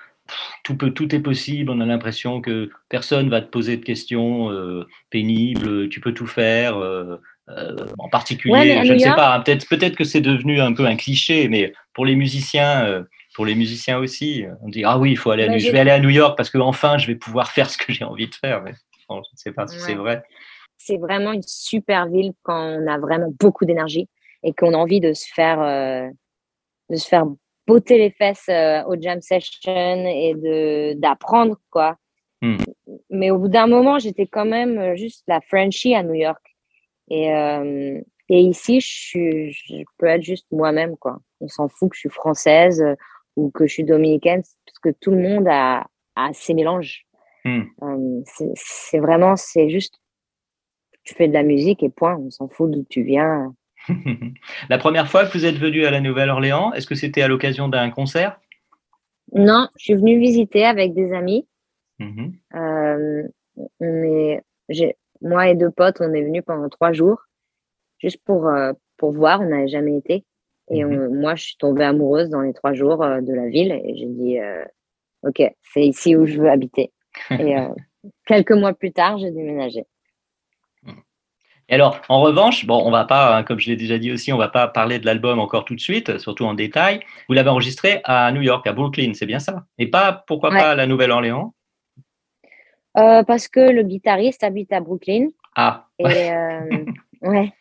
tout, 0.63 0.77
peut, 0.77 0.91
tout 0.91 1.13
est 1.13 1.19
possible, 1.19 1.69
on 1.71 1.79
a 1.81 1.85
l'impression 1.85 2.41
que 2.41 2.69
personne 2.89 3.29
va 3.29 3.41
te 3.41 3.47
poser 3.49 3.77
de 3.77 3.83
questions 3.83 4.49
euh, 4.51 4.87
pénibles, 5.09 5.89
tu 5.89 5.99
peux 6.01 6.13
tout 6.13 6.27
faire. 6.27 6.77
euh, 6.77 7.17
euh, 7.49 7.75
en 7.97 8.07
particulier, 8.09 8.53
Ouais, 8.53 8.85
je 8.85 8.93
ne 8.93 8.99
sais 8.99 9.11
pas, 9.11 9.35
hein, 9.35 9.41
peut-être 9.41 9.67
peut-être 9.67 9.95
que 9.97 10.05
c'est 10.05 10.21
devenu 10.21 10.61
un 10.61 10.73
peu 10.73 10.85
un 10.85 10.95
cliché, 10.95 11.49
mais 11.49 11.73
pour 11.93 12.05
les 12.05 12.15
musiciens, 12.15 13.03
pour 13.35 13.45
les 13.45 13.55
musiciens 13.55 13.97
aussi, 13.97 14.45
on 14.61 14.69
dit 14.69 14.83
ah 14.85 14.97
oui, 14.97 15.11
il 15.11 15.17
faut 15.17 15.31
aller 15.31 15.43
à 15.43 15.47
Bah, 15.47 15.53
New- 15.53 15.59
je 15.59 15.71
vais 15.71 15.79
aller 15.79 15.91
à 15.91 15.99
New 15.99 16.09
York 16.09 16.37
parce 16.37 16.49
que 16.49 16.57
enfin 16.57 16.97
je 16.97 17.07
vais 17.07 17.15
pouvoir 17.15 17.51
faire 17.51 17.69
ce 17.69 17.77
que 17.77 17.91
j'ai 17.91 18.05
envie 18.05 18.27
de 18.27 18.35
faire. 18.35 18.61
Mais 18.63 18.73
bon, 19.09 19.15
je 19.23 19.29
ne 19.33 19.37
sais 19.37 19.51
pas 19.51 19.67
si 19.67 19.75
c'est 19.79 19.95
vrai. 19.95 20.23
c'est 20.77 20.97
vraiment 20.97 21.33
une 21.33 21.41
super 21.43 22.07
ville 22.07 22.31
quand 22.43 22.59
on 22.79 22.87
a 22.87 22.97
vraiment 22.97 23.33
beaucoup 23.39 23.65
d'énergie 23.65 24.07
et 24.43 24.53
qu'on 24.53 24.73
a 24.73 24.77
envie 24.77 24.99
de 25.01 25.13
se 25.13 25.25
faire 25.33 25.61
euh, 25.61 26.09
de 26.89 26.95
se 26.95 27.07
faire 27.07 27.25
botter 27.67 27.97
les 27.97 28.11
fesses 28.11 28.49
euh, 28.49 28.83
au 28.85 28.99
jam 28.99 29.21
session 29.21 30.05
et 30.05 30.33
de 30.35 30.93
d'apprendre 30.93 31.57
quoi. 31.69 31.97
Hmm. 32.41 32.57
Mais 33.09 33.31
au 33.31 33.37
bout 33.37 33.47
d'un 33.47 33.67
moment, 33.67 33.99
j'étais 33.99 34.27
quand 34.27 34.45
même 34.45 34.77
euh, 34.77 34.95
juste 34.95 35.23
la 35.27 35.39
Frenchie 35.41 35.95
à 35.95 36.03
New 36.03 36.13
York. 36.13 36.43
Et 37.09 37.33
euh, 37.33 38.01
et 38.29 38.39
ici, 38.39 38.79
je 38.79 38.87
suis 38.87 39.51
je 39.51 39.83
peux 39.97 40.07
être 40.07 40.23
juste 40.23 40.47
moi-même 40.51 40.97
quoi. 40.97 41.19
On 41.39 41.47
s'en 41.47 41.67
fout 41.67 41.89
que 41.89 41.95
je 41.95 42.01
suis 42.01 42.09
française 42.09 42.81
euh, 42.81 42.95
ou 43.35 43.49
que 43.51 43.65
je 43.65 43.73
suis 43.73 43.83
dominicaine 43.83 44.43
parce 44.65 44.79
que 44.79 44.89
tout 44.89 45.11
le 45.11 45.17
monde 45.17 45.47
a 45.49 45.87
a 46.15 46.33
ses 46.33 46.53
mélanges. 46.53 47.05
Hmm. 47.45 47.63
Euh, 47.81 48.21
c'est 48.25 48.51
c'est 48.55 48.99
vraiment 48.99 49.35
c'est 49.35 49.69
juste 49.69 49.99
tu 51.03 51.13
fais 51.15 51.27
de 51.27 51.33
la 51.33 51.43
musique 51.43 51.83
et 51.83 51.89
point, 51.89 52.15
on 52.15 52.31
s'en 52.31 52.47
fout 52.47 52.71
d'où 52.71 52.83
tu 52.89 53.03
viens. 53.03 53.53
La 54.69 54.77
première 54.77 55.07
fois 55.09 55.25
que 55.25 55.37
vous 55.37 55.45
êtes 55.45 55.57
venu 55.57 55.85
à 55.85 55.91
la 55.91 56.01
Nouvelle-Orléans, 56.01 56.73
est-ce 56.73 56.87
que 56.87 56.95
c'était 56.95 57.21
à 57.21 57.27
l'occasion 57.27 57.67
d'un 57.67 57.89
concert? 57.89 58.39
Non, 59.33 59.67
je 59.77 59.83
suis 59.83 59.93
venue 59.95 60.19
visiter 60.19 60.65
avec 60.65 60.93
des 60.93 61.13
amis. 61.13 61.47
Mhm. 61.99 62.33
Euh, 62.55 63.23
on 63.79 64.03
est, 64.03 64.41
j'ai, 64.69 64.95
moi 65.21 65.49
et 65.49 65.55
deux 65.55 65.71
potes, 65.71 65.97
on 66.01 66.13
est 66.13 66.23
venus 66.23 66.43
pendant 66.45 66.69
trois 66.69 66.91
jours, 66.93 67.21
juste 67.99 68.21
pour, 68.25 68.47
euh, 68.47 68.73
pour 68.97 69.11
voir, 69.11 69.41
on 69.41 69.45
n'avait 69.49 69.67
jamais 69.67 69.97
été. 69.97 70.23
Et 70.71 70.85
on- 70.85 71.13
moi, 71.13 71.35
je 71.35 71.43
suis 71.43 71.57
tombée 71.57 71.83
amoureuse 71.83 72.29
dans 72.29 72.41
les 72.41 72.53
trois 72.53 72.73
jours 72.73 73.03
euh, 73.03 73.21
de 73.21 73.33
la 73.33 73.47
ville 73.47 73.71
et 73.71 73.95
j'ai 73.97 74.05
dit, 74.05 74.37
OK, 75.23 75.41
c'est 75.61 75.85
ici 75.85 76.15
où 76.15 76.25
je 76.25 76.39
veux 76.39 76.49
habiter. 76.49 76.91
Et 77.31 77.55
quelques 78.27 78.51
mois 78.51 78.73
plus 78.73 78.91
tard, 78.91 79.17
j'ai 79.17 79.31
déménagé. 79.31 79.85
Et 81.69 81.75
alors, 81.75 82.01
en 82.09 82.21
revanche, 82.21 82.65
bon, 82.65 82.81
on 82.85 82.91
va 82.91 83.05
pas, 83.05 83.37
hein, 83.37 83.43
comme 83.43 83.59
je 83.59 83.69
l'ai 83.69 83.75
déjà 83.77 83.97
dit 83.97 84.11
aussi, 84.11 84.33
on 84.33 84.37
va 84.37 84.49
pas 84.49 84.67
parler 84.67 84.99
de 84.99 85.05
l'album 85.05 85.39
encore 85.39 85.63
tout 85.65 85.75
de 85.75 85.79
suite, 85.79 86.17
surtout 86.17 86.45
en 86.45 86.53
détail. 86.53 86.99
Vous 87.27 87.33
l'avez 87.33 87.49
enregistré 87.49 88.01
à 88.03 88.31
New 88.31 88.41
York, 88.41 88.67
à 88.67 88.73
Brooklyn, 88.73 89.13
c'est 89.13 89.25
bien 89.25 89.39
ça? 89.39 89.65
Et 89.77 89.87
pas, 89.87 90.23
pourquoi 90.27 90.51
Ouais. 90.51 90.59
pas 90.59 90.71
à 90.71 90.75
la 90.75 90.85
Nouvelle-Orléans? 90.87 91.53
Euh, 92.97 93.23
parce 93.23 93.47
que 93.47 93.59
le 93.71 93.83
guitariste 93.83 94.43
habite 94.43 94.71
à 94.73 94.79
Brooklyn. 94.79 95.29
Ah, 95.55 95.87
Et 95.99 96.05
euh, 96.05 96.85
ouais. 97.21 97.51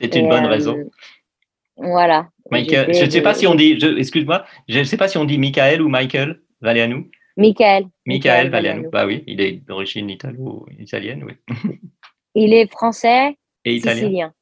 c'est 0.00 0.14
une 0.14 0.26
Et, 0.26 0.28
bonne 0.28 0.46
euh, 0.46 0.48
raison. 0.48 0.76
Voilà. 1.76 2.28
Michael, 2.50 2.94
je 2.94 3.04
ne 3.04 3.10
sais 3.10 3.22
pas 3.22 3.34
si 3.34 3.46
on 3.46 3.54
dit, 3.54 3.78
excuse-moi, 3.98 4.44
je 4.68 4.78
ne 4.78 4.84
sais 4.84 4.96
pas 4.96 5.08
si 5.08 5.18
on 5.18 5.24
dit 5.24 5.38
Michael 5.38 5.82
ou 5.82 5.88
Michael 5.88 6.40
Valéanou. 6.60 7.08
Michael. 7.36 7.86
Michael 8.06 8.50
Valiano. 8.50 8.90
Bah 8.90 9.06
oui, 9.06 9.24
il 9.26 9.40
est 9.40 9.52
d'origine 9.66 10.10
italo-italienne, 10.10 11.24
oui. 11.24 11.34
Il 12.34 12.52
est 12.54 12.70
français, 12.70 13.36
Et 13.64 13.74
italien. 13.76 14.00
sicilien. 14.00 14.32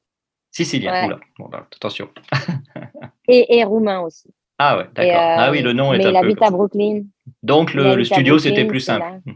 Sicilien, 0.53 0.93
Ouais. 0.93 1.07
oula. 1.07 1.21
Bon, 1.39 1.49
bah, 1.49 1.67
attention. 1.75 2.09
Et, 3.29 3.59
et 3.59 3.65
roumain 3.65 4.01
aussi. 4.01 4.29
Ah 4.59 4.77
ouais, 4.79 4.85
d'accord. 4.95 5.15
Euh, 5.15 5.35
ah 5.39 5.51
oui, 5.53 5.63
le 5.63 5.73
nom 5.73 5.93
est 5.95 5.99
mais 5.99 6.07
un 6.07 6.09
il 6.09 6.13
peu. 6.13 6.19
habite 6.19 6.39
comme 6.39 6.49
à. 6.49 6.51
Brooklyn. 6.51 7.03
Donc 7.43 7.71
il 7.73 7.77
le, 7.77 7.87
habite 7.87 8.07
studio, 8.07 8.39
c'était 8.39 8.65
plus 8.67 8.81
simple. 8.81 9.07
là. 9.07 9.33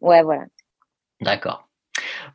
Ouais, 0.00 0.22
voilà. 0.22 0.44
D'accord. 1.20 1.68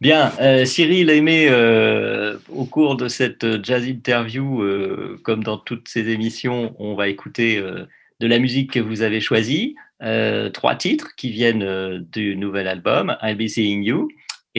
Bien, 0.02 0.32
euh, 0.42 0.66
Cyril 0.66 1.10
Aimé, 1.10 1.48
euh, 1.50 2.38
au 2.50 2.66
cours 2.66 2.96
de 2.98 3.08
cette 3.08 3.44
euh, 3.44 3.60
jazz 3.64 3.88
interview, 3.88 4.62
euh, 4.62 5.20
comme 5.24 5.44
dans 5.44 5.58
toutes 5.58 5.88
ces 5.88 6.10
émissions, 6.10 6.76
on 6.80 6.96
va 6.96 7.08
écouter 7.10 7.58
euh, 7.58 7.86
de 8.20 8.28
la 8.28 8.40
musique 8.40 8.72
que 8.74 8.80
vous 8.80 9.02
avez 9.04 9.22
choisie. 9.22 9.76
Euh, 10.04 10.50
trois 10.50 10.76
titres 10.76 11.16
qui 11.16 11.30
viennent 11.32 11.64
euh, 11.64 12.00
du 12.12 12.36
nouvel 12.36 12.68
album, 12.68 13.16
I'll 13.22 13.36
Be 13.38 13.48
Seeing 13.48 13.84
You. 13.84 14.08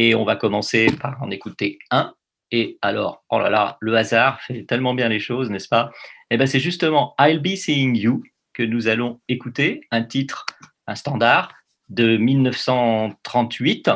Et 0.00 0.14
on 0.14 0.22
va 0.22 0.36
commencer 0.36 0.86
par 0.92 1.20
en 1.20 1.28
écouter 1.32 1.80
un. 1.90 2.14
Et 2.52 2.78
alors, 2.82 3.24
oh 3.30 3.40
là 3.40 3.50
là, 3.50 3.78
le 3.80 3.96
hasard 3.96 4.40
fait 4.42 4.62
tellement 4.62 4.94
bien 4.94 5.08
les 5.08 5.18
choses, 5.18 5.50
n'est-ce 5.50 5.66
pas? 5.66 5.90
Eh 6.30 6.36
bien, 6.36 6.46
c'est 6.46 6.60
justement 6.60 7.16
I'll 7.18 7.40
Be 7.40 7.56
Seeing 7.56 7.96
You 7.96 8.22
que 8.54 8.62
nous 8.62 8.86
allons 8.86 9.20
écouter, 9.26 9.80
un 9.90 10.04
titre, 10.04 10.46
un 10.86 10.94
standard 10.94 11.52
de 11.88 12.16
1938. 12.16 13.90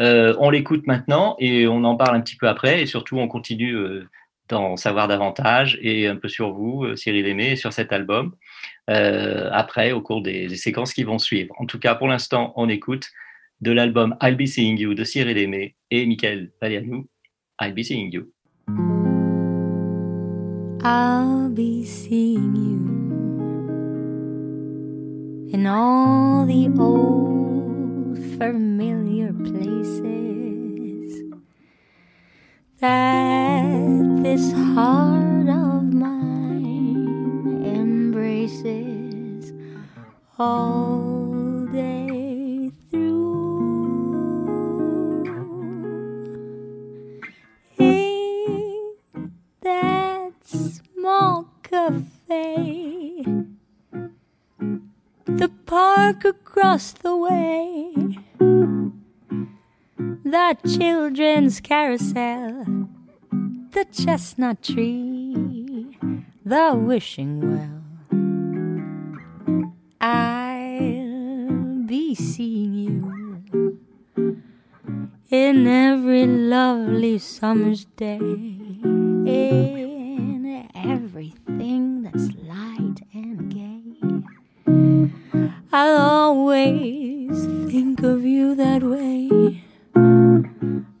Euh, 0.00 0.34
on 0.40 0.50
l'écoute 0.50 0.88
maintenant 0.88 1.36
et 1.38 1.68
on 1.68 1.84
en 1.84 1.94
parle 1.94 2.16
un 2.16 2.20
petit 2.20 2.36
peu 2.36 2.48
après 2.48 2.82
et 2.82 2.86
surtout 2.86 3.18
on 3.18 3.28
continue 3.28 3.76
euh, 3.76 4.08
d'en 4.48 4.76
savoir 4.76 5.06
davantage 5.06 5.78
et 5.80 6.08
un 6.08 6.16
peu 6.16 6.28
sur 6.28 6.52
vous, 6.52 6.82
euh, 6.82 6.96
Cyril 6.96 7.28
Aimé, 7.28 7.52
et 7.52 7.56
sur 7.56 7.72
cet 7.72 7.92
album 7.92 8.34
après 8.88 9.92
au 9.92 10.00
cours 10.00 10.20
des 10.20 10.48
séquences 10.56 10.94
qui 10.94 11.04
vont 11.04 11.18
suivre. 11.20 11.54
En 11.58 11.66
tout 11.66 11.78
cas, 11.78 11.94
pour 11.94 12.08
l'instant, 12.08 12.54
on 12.56 12.68
écoute 12.68 13.10
de 13.60 13.72
l'album 13.72 14.16
I'll 14.22 14.36
Be 14.36 14.46
Seeing 14.46 14.78
You 14.78 14.94
de 14.94 15.04
Cyril 15.04 15.38
Aimé 15.38 15.74
et 15.90 16.06
Michael 16.06 16.52
Valeriou, 16.60 17.06
I'll 17.60 17.72
Be 17.72 17.82
Seeing 17.82 18.12
You. 18.12 18.32
I'll 20.80 21.50
be 21.50 21.84
seeing 21.84 22.54
you 22.54 22.78
in 25.52 25.66
all 25.66 26.46
the 26.46 26.68
old 26.78 28.16
familiar 28.38 29.32
places 29.32 30.04
that 32.80 34.22
this 34.22 34.52
heart 34.52 35.48
of 35.48 35.92
mine 35.92 37.64
embraces 37.66 39.52
all 40.38 41.17
park 56.12 56.24
across 56.24 56.92
the 56.92 57.14
way, 57.14 57.92
the 60.24 60.56
children's 60.78 61.60
carousel, 61.60 62.64
the 63.72 63.84
chestnut 63.92 64.62
tree, 64.62 65.98
the 66.46 66.74
wishing 66.74 67.52
well. 67.52 67.82
I'll 70.00 71.84
be 71.86 72.14
seeing 72.14 72.74
you 72.74 73.78
in 75.30 75.66
every 75.66 76.26
lovely 76.26 77.18
summer's 77.18 77.84
day, 77.84 78.16
in 78.18 80.68
everything 80.74 81.47
I'll 85.80 86.00
always 86.00 87.46
think 87.70 88.02
of 88.02 88.24
you 88.24 88.56
that 88.56 88.82
way. 88.82 89.62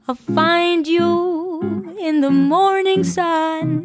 I'll 0.06 0.14
find 0.14 0.86
you 0.86 1.96
in 2.00 2.20
the 2.20 2.30
morning 2.30 3.02
sun. 3.02 3.77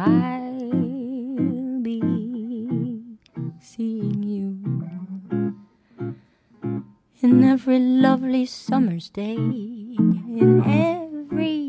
I'll 0.00 0.47
Hmm. 7.20 7.26
in 7.26 7.44
every 7.44 7.78
lovely 7.80 8.46
summer's 8.46 9.08
day, 9.08 9.34
in 9.34 10.62
hmm. 10.62 10.70
everything 10.70 11.67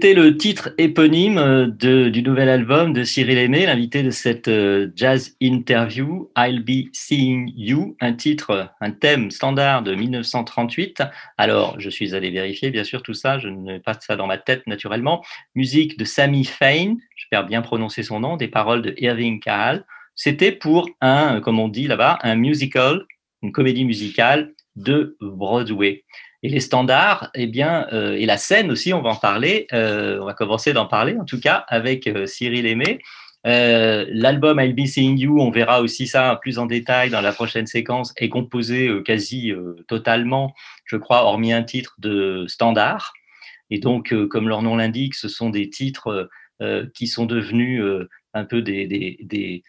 C'était 0.00 0.14
le 0.14 0.36
titre 0.36 0.70
éponyme 0.78 1.38
euh, 1.38 1.66
du 1.66 2.22
nouvel 2.22 2.48
album 2.48 2.92
de 2.92 3.02
Cyril 3.02 3.36
Aimé, 3.36 3.66
l'invité 3.66 4.04
de 4.04 4.10
cette 4.10 4.46
euh, 4.46 4.92
jazz 4.94 5.34
interview, 5.40 6.30
I'll 6.38 6.62
Be 6.62 6.88
Seeing 6.92 7.52
You, 7.56 7.96
un 7.98 8.12
titre, 8.12 8.70
un 8.80 8.92
thème 8.92 9.32
standard 9.32 9.82
de 9.82 9.96
1938. 9.96 11.02
Alors, 11.36 11.80
je 11.80 11.90
suis 11.90 12.14
allé 12.14 12.30
vérifier, 12.30 12.70
bien 12.70 12.84
sûr, 12.84 13.02
tout 13.02 13.12
ça, 13.12 13.40
je 13.40 13.48
n'ai 13.48 13.80
pas 13.80 13.94
ça 13.94 14.14
dans 14.14 14.28
ma 14.28 14.38
tête 14.38 14.64
naturellement. 14.68 15.24
Musique 15.56 15.98
de 15.98 16.04
Sammy 16.04 16.44
Fain, 16.44 16.94
j'espère 17.16 17.44
bien 17.44 17.60
prononcer 17.60 18.04
son 18.04 18.20
nom, 18.20 18.36
des 18.36 18.46
paroles 18.46 18.82
de 18.82 18.94
Irving 18.98 19.40
Kahal. 19.40 19.84
C'était 20.14 20.52
pour 20.52 20.88
un, 21.00 21.38
euh, 21.38 21.40
comme 21.40 21.58
on 21.58 21.66
dit 21.66 21.88
là-bas, 21.88 22.20
un 22.22 22.36
musical, 22.36 23.04
une 23.42 23.50
comédie 23.50 23.84
musicale 23.84 24.54
de 24.76 25.16
Broadway. 25.20 26.04
Et 26.42 26.48
les 26.48 26.60
standards, 26.60 27.30
eh 27.34 27.48
bien, 27.48 27.88
euh, 27.92 28.14
et 28.14 28.24
la 28.24 28.36
scène 28.36 28.70
aussi, 28.70 28.92
on 28.92 29.02
va 29.02 29.10
en 29.10 29.16
parler. 29.16 29.66
euh, 29.72 30.20
on 30.20 30.26
va 30.26 30.34
commencer 30.34 30.72
d'en 30.72 30.86
parler, 30.86 31.16
en 31.18 31.24
tout 31.24 31.40
cas, 31.40 31.64
avec 31.68 32.06
euh, 32.06 32.26
Cyril 32.26 32.66
Aimé. 32.66 33.00
L'album 33.44 34.60
I'll 34.60 34.74
Be 34.74 34.84
Seeing 34.84 35.16
You, 35.16 35.40
on 35.40 35.50
verra 35.50 35.80
aussi 35.80 36.06
ça 36.06 36.38
plus 36.42 36.58
en 36.58 36.66
détail 36.66 37.08
dans 37.08 37.22
la 37.22 37.32
prochaine 37.32 37.66
séquence, 37.66 38.12
est 38.18 38.28
composé 38.28 38.90
quasi 39.06 39.54
totalement, 39.86 40.52
je 40.84 40.96
crois, 40.96 41.22
hormis 41.22 41.54
un 41.54 41.62
titre 41.62 41.94
de 41.98 42.44
standard. 42.46 43.14
Et 43.70 43.78
donc, 43.78 44.14
comme 44.28 44.48
leur 44.48 44.60
nom 44.60 44.76
l'indique, 44.76 45.14
ce 45.14 45.28
sont 45.28 45.48
des 45.48 45.70
titres 45.70 46.28
qui 46.94 47.06
sont 47.06 47.24
devenus 47.24 47.82
un 48.34 48.44
peu 48.44 48.60
des, 48.60 49.62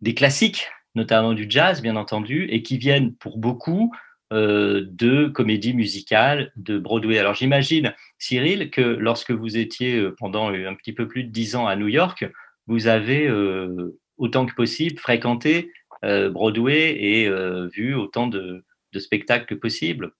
des 0.00 0.14
classiques, 0.14 0.68
notamment 0.96 1.32
du 1.32 1.46
jazz, 1.48 1.80
bien 1.80 1.94
entendu, 1.94 2.48
et 2.50 2.64
qui 2.64 2.76
viennent 2.76 3.14
pour 3.14 3.38
beaucoup 3.38 3.94
euh, 4.32 4.84
de 4.90 5.28
comédies 5.28 5.74
musicales 5.74 6.52
de 6.56 6.78
Broadway. 6.78 7.18
Alors 7.18 7.34
j'imagine, 7.34 7.94
Cyril, 8.18 8.70
que 8.70 8.80
lorsque 8.80 9.30
vous 9.30 9.56
étiez 9.56 9.96
euh, 9.96 10.16
pendant 10.18 10.48
un 10.48 10.74
petit 10.74 10.92
peu 10.92 11.06
plus 11.06 11.24
de 11.24 11.30
dix 11.30 11.54
ans 11.54 11.66
à 11.66 11.76
New 11.76 11.88
York, 11.88 12.24
vous 12.66 12.86
avez 12.86 13.28
euh, 13.28 13.98
autant 14.18 14.46
que 14.46 14.54
possible 14.54 14.98
fréquenté 14.98 15.70
euh, 16.04 16.30
Broadway 16.30 16.96
et 16.98 17.30
vu 17.72 17.94
autant 17.94 18.26
de, 18.26 18.64
de 18.92 18.98
spectacles 18.98 19.46
que 19.46 19.54
possible. 19.54 20.12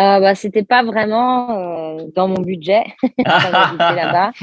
Euh, 0.00 0.20
bah, 0.20 0.34
c'était 0.34 0.64
pas 0.64 0.82
vraiment 0.82 1.50
euh, 1.98 2.06
dans 2.14 2.28
mon 2.28 2.40
budget 2.40 2.84
là-bas. 3.18 4.32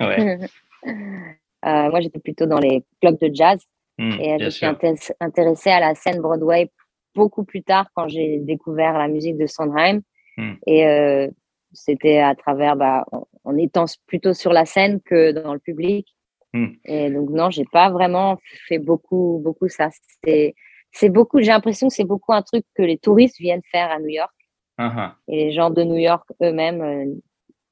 Ouais. 0.00 0.38
Euh, 0.86 1.90
moi, 1.90 2.00
j'étais 2.00 2.18
plutôt 2.18 2.46
dans 2.46 2.58
les 2.58 2.82
clubs 3.02 3.20
de 3.20 3.28
jazz 3.30 3.60
Hmm, 3.98 4.12
et 4.20 4.38
je 4.38 4.50
suis 4.50 4.66
intéressée 4.66 5.70
à 5.70 5.80
la 5.80 5.94
scène 5.94 6.20
Broadway 6.20 6.70
beaucoup 7.16 7.44
plus 7.44 7.62
tard 7.62 7.86
quand 7.94 8.06
j'ai 8.06 8.38
découvert 8.38 8.96
la 8.96 9.08
musique 9.08 9.36
de 9.36 9.46
Sondheim. 9.46 10.02
Hmm. 10.36 10.52
Et 10.66 10.86
euh, 10.86 11.28
c'était 11.72 12.18
à 12.18 12.34
travers, 12.34 12.76
bah, 12.76 13.04
en, 13.44 13.56
étant 13.56 13.86
plutôt 14.06 14.34
sur 14.34 14.52
la 14.52 14.66
scène 14.66 15.00
que 15.00 15.32
dans 15.32 15.54
le 15.54 15.58
public. 15.58 16.14
Hmm. 16.52 16.68
Et 16.84 17.10
donc, 17.10 17.30
non, 17.30 17.50
j'ai 17.50 17.64
pas 17.64 17.90
vraiment 17.90 18.38
fait 18.68 18.78
beaucoup, 18.78 19.40
beaucoup 19.42 19.68
ça. 19.68 19.88
C'est, 20.22 20.54
c'est 20.92 21.08
beaucoup, 21.08 21.40
j'ai 21.40 21.50
l'impression 21.50 21.88
que 21.88 21.94
c'est 21.94 22.04
beaucoup 22.04 22.32
un 22.32 22.42
truc 22.42 22.64
que 22.74 22.82
les 22.82 22.98
touristes 22.98 23.38
viennent 23.38 23.62
faire 23.72 23.90
à 23.90 23.98
New 23.98 24.08
York. 24.08 24.32
Ah, 24.78 24.92
ah. 24.96 25.16
Et 25.28 25.46
les 25.46 25.52
gens 25.52 25.70
de 25.70 25.82
New 25.82 25.96
York 25.96 26.28
eux-mêmes 26.42 26.82
euh, 26.82 27.06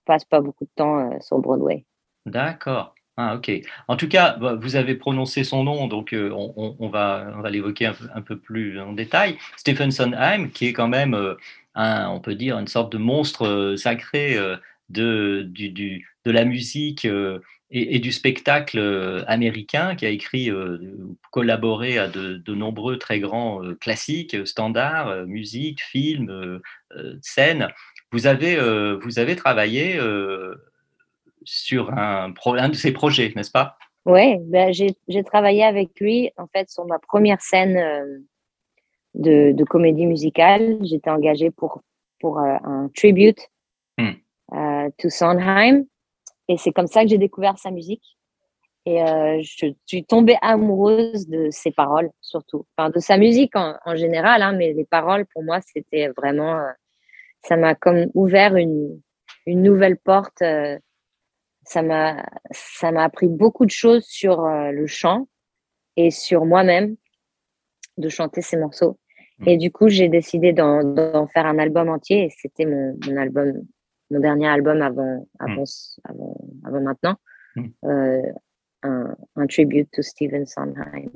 passent 0.06 0.24
pas 0.24 0.40
beaucoup 0.40 0.64
de 0.64 0.70
temps 0.74 0.98
euh, 0.98 1.20
sur 1.20 1.38
Broadway. 1.38 1.84
D'accord. 2.26 2.93
Ah, 3.16 3.37
ok. 3.37 3.50
En 3.87 3.97
tout 3.97 4.09
cas, 4.09 4.37
bah, 4.37 4.54
vous 4.61 4.75
avez 4.75 4.97
prononcé 4.97 5.44
son 5.44 5.62
nom, 5.62 5.87
donc 5.87 6.12
euh, 6.12 6.30
on, 6.33 6.88
va, 6.88 7.33
l'évoquer 7.49 7.87
un, 7.87 8.23
peu- 8.23 8.38
plus 8.38 8.80
en 8.80 8.92
détail. 8.92 9.38
Stephen 9.56 9.92
Sondheim, 9.92 10.50
qui 10.50 10.66
est 10.66 10.73
quand 10.73 10.88
même, 10.88 11.14
euh, 11.14 11.35
un, 11.76 12.09
on 12.09 12.18
peut 12.21 12.35
dire, 12.35 12.59
une 12.59 12.66
sorte 12.66 12.90
de 12.90 12.99
monstre 12.99 13.47
euh, 13.47 13.76
sacré 13.76 14.37
de, 14.88 15.49
la 16.25 16.44
musique 16.44 17.06
et, 17.71 17.99
du 18.00 18.11
spectacle 18.11 19.25
américain, 19.28 19.94
qui 19.94 20.06
a 20.06 20.09
écrit, 20.11 20.50
collaboré 21.30 21.99
à 21.99 22.09
de, 22.09 22.35
de 22.38 22.54
nombreux 22.54 22.99
très 22.99 23.21
grands 23.21 23.61
classiques, 23.80 24.44
standards, 24.44 25.26
musique, 25.26 25.83
films, 25.83 26.61
scènes. 27.23 27.68
Vous 28.11 28.26
avez, 28.26 28.56
vous 29.00 29.18
avez 29.21 29.37
travaillé 29.37 30.00
sur 31.44 31.92
un, 31.92 32.32
pro- 32.32 32.54
un 32.54 32.68
de 32.68 32.74
ces 32.74 32.92
projets, 32.92 33.32
n'est-ce 33.36 33.50
pas? 33.50 33.76
Ouais, 34.06 34.38
ben 34.42 34.70
j'ai 34.72 35.24
travaillé 35.24 35.64
avec 35.64 35.98
lui 35.98 36.30
en 36.36 36.46
fait 36.46 36.68
sur 36.68 36.84
ma 36.84 36.98
première 36.98 37.40
scène 37.40 37.76
euh, 37.76 38.18
de, 39.14 39.52
de 39.52 39.64
comédie 39.64 40.06
musicale. 40.06 40.78
J'étais 40.82 41.10
engagée 41.10 41.50
pour 41.50 41.80
pour 42.20 42.38
euh, 42.38 42.56
un 42.64 42.90
tribute 42.94 43.48
euh, 44.52 44.90
to 44.98 45.08
Sondheim 45.08 45.84
et 46.48 46.56
c'est 46.58 46.72
comme 46.72 46.86
ça 46.86 47.02
que 47.02 47.08
j'ai 47.08 47.18
découvert 47.18 47.58
sa 47.58 47.70
musique 47.70 48.04
et 48.86 49.00
je 49.42 49.72
suis 49.86 50.04
tombée 50.04 50.36
amoureuse 50.42 51.26
de 51.26 51.48
ses 51.50 51.70
paroles 51.70 52.10
surtout, 52.20 52.66
enfin 52.76 52.90
de 52.90 52.98
sa 53.00 53.16
musique 53.16 53.56
en, 53.56 53.74
en 53.86 53.96
général, 53.96 54.42
hein, 54.42 54.52
mais 54.52 54.74
les 54.74 54.85
paroles 54.85 55.24
pour 55.33 55.42
moi 55.42 55.61
c'était 55.62 56.09
vraiment 56.09 56.61
ça 57.42 57.57
m'a 57.57 57.74
comme 57.74 58.07
ouvert 58.12 58.57
une 58.57 59.00
une 59.46 59.62
nouvelle 59.62 59.96
porte. 59.96 60.42
euh, 60.42 60.78
ça 61.66 61.83
m'a 61.83 62.24
ça 62.50 62.92
m'a 62.92 63.05
appris 63.05 63.29
beaucoup 63.29 63.64
de 63.66 63.70
choses 63.70 64.05
sur 64.05 64.44
euh, 64.44 64.70
le 64.70 64.87
chant 64.87 65.29
et 65.96 66.11
sur 66.11 66.44
moi-même 66.44 66.96
de 67.98 68.09
chanter 68.09 68.42
ces 68.42 68.57
morceaux. 68.57 68.98
Mm. 69.38 69.48
Et 69.48 69.57
du 69.57 69.70
coup, 69.72 69.88
j'ai 69.88 70.09
décidé 70.09 70.53
d'en 70.53 71.27
faire 71.29 71.46
un 71.46 71.59
album 71.59 71.88
entier 71.88 72.24
et 72.24 72.31
c'était 72.31 72.66
mon, 72.66 72.96
mon 73.07 73.16
album, 73.16 73.53
mon 74.11 74.20
dernier 74.20 74.48
album 74.48 74.83
avant, 74.83 75.27
avant, 75.38 75.64
ce- 75.66 76.00
avant, 76.05 76.37
avant 76.64 76.81
maintenant, 76.81 77.16
Mm. 77.57 77.66
euh, 77.85 78.33
un, 78.83 79.16
un 79.37 79.46
tribute 79.46 79.88
to 79.92 80.03
Stephen 80.03 80.44
Sondheim. 80.44 81.11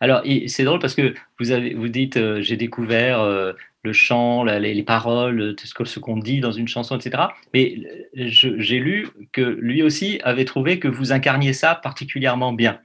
Alors, 0.00 0.20
et 0.24 0.48
c'est 0.48 0.64
drôle 0.64 0.80
parce 0.80 0.94
que 0.94 1.14
vous, 1.40 1.50
avez, 1.50 1.74
vous 1.74 1.88
dites, 1.88 2.16
euh, 2.18 2.42
j'ai 2.42 2.56
découvert 2.56 3.20
euh, 3.20 3.52
le 3.82 3.92
chant, 3.92 4.44
la- 4.44 4.58
les, 4.60 4.74
les 4.74 4.82
paroles, 4.82 5.40
euh, 5.40 5.52
tout 5.54 5.66
ce 5.66 5.98
qu'on 5.98 6.18
dit 6.18 6.40
dans 6.40 6.52
une 6.52 6.68
chanson, 6.68 6.96
etc. 6.98 7.22
Mais 7.54 7.76
j'ai 8.14 8.78
lu 8.78 9.08
que 9.32 9.40
lui 9.40 9.82
aussi 9.82 10.20
avait 10.24 10.44
trouvé 10.44 10.78
que 10.78 10.88
vous 10.88 11.12
incarniez 11.12 11.52
ça 11.54 11.74
particulièrement 11.74 12.52
bien. 12.52 12.80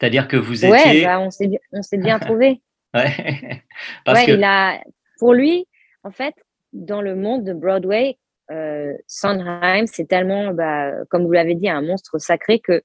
C'est-à-dire 0.00 0.28
que 0.28 0.36
vous 0.36 0.64
Ouais, 0.64 0.80
étiez... 0.80 1.04
bah, 1.04 1.20
on 1.20 1.30
s'est 1.30 1.48
bien, 1.48 1.58
on 1.72 1.82
s'est 1.82 1.98
bien 1.98 2.18
trouvé. 2.18 2.60
Ouais. 2.92 3.62
Parce 4.04 4.18
ouais, 4.20 4.26
que... 4.26 4.32
il 4.32 4.42
a, 4.42 4.80
pour 5.20 5.32
lui, 5.32 5.64
en 6.02 6.10
fait, 6.10 6.34
dans 6.72 7.00
le 7.00 7.14
monde 7.14 7.44
de 7.44 7.52
Broadway, 7.52 8.18
euh, 8.50 8.92
Sondheim, 9.06 9.86
c'est 9.86 10.08
tellement, 10.08 10.52
bah, 10.52 10.90
comme 11.08 11.24
vous 11.24 11.30
l'avez 11.30 11.54
dit, 11.54 11.68
un 11.68 11.82
monstre 11.82 12.18
sacré 12.18 12.58
que 12.58 12.82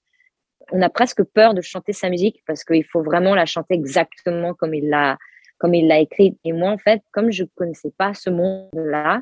on 0.71 0.81
a 0.81 0.89
presque 0.89 1.23
peur 1.23 1.53
de 1.53 1.61
chanter 1.61 1.93
sa 1.93 2.09
musique 2.09 2.43
parce 2.47 2.63
qu'il 2.63 2.85
faut 2.85 3.03
vraiment 3.03 3.35
la 3.35 3.45
chanter 3.45 3.75
exactement 3.75 4.53
comme 4.53 4.73
il 4.73 4.89
l'a, 4.89 5.17
comme 5.57 5.73
il 5.73 5.87
l'a 5.87 5.99
écrite. 5.99 6.37
Et 6.43 6.53
moi, 6.53 6.71
en 6.71 6.77
fait, 6.77 7.01
comme 7.11 7.31
je 7.31 7.43
connaissais 7.55 7.91
pas 7.97 8.13
ce 8.13 8.29
monde-là, 8.29 9.21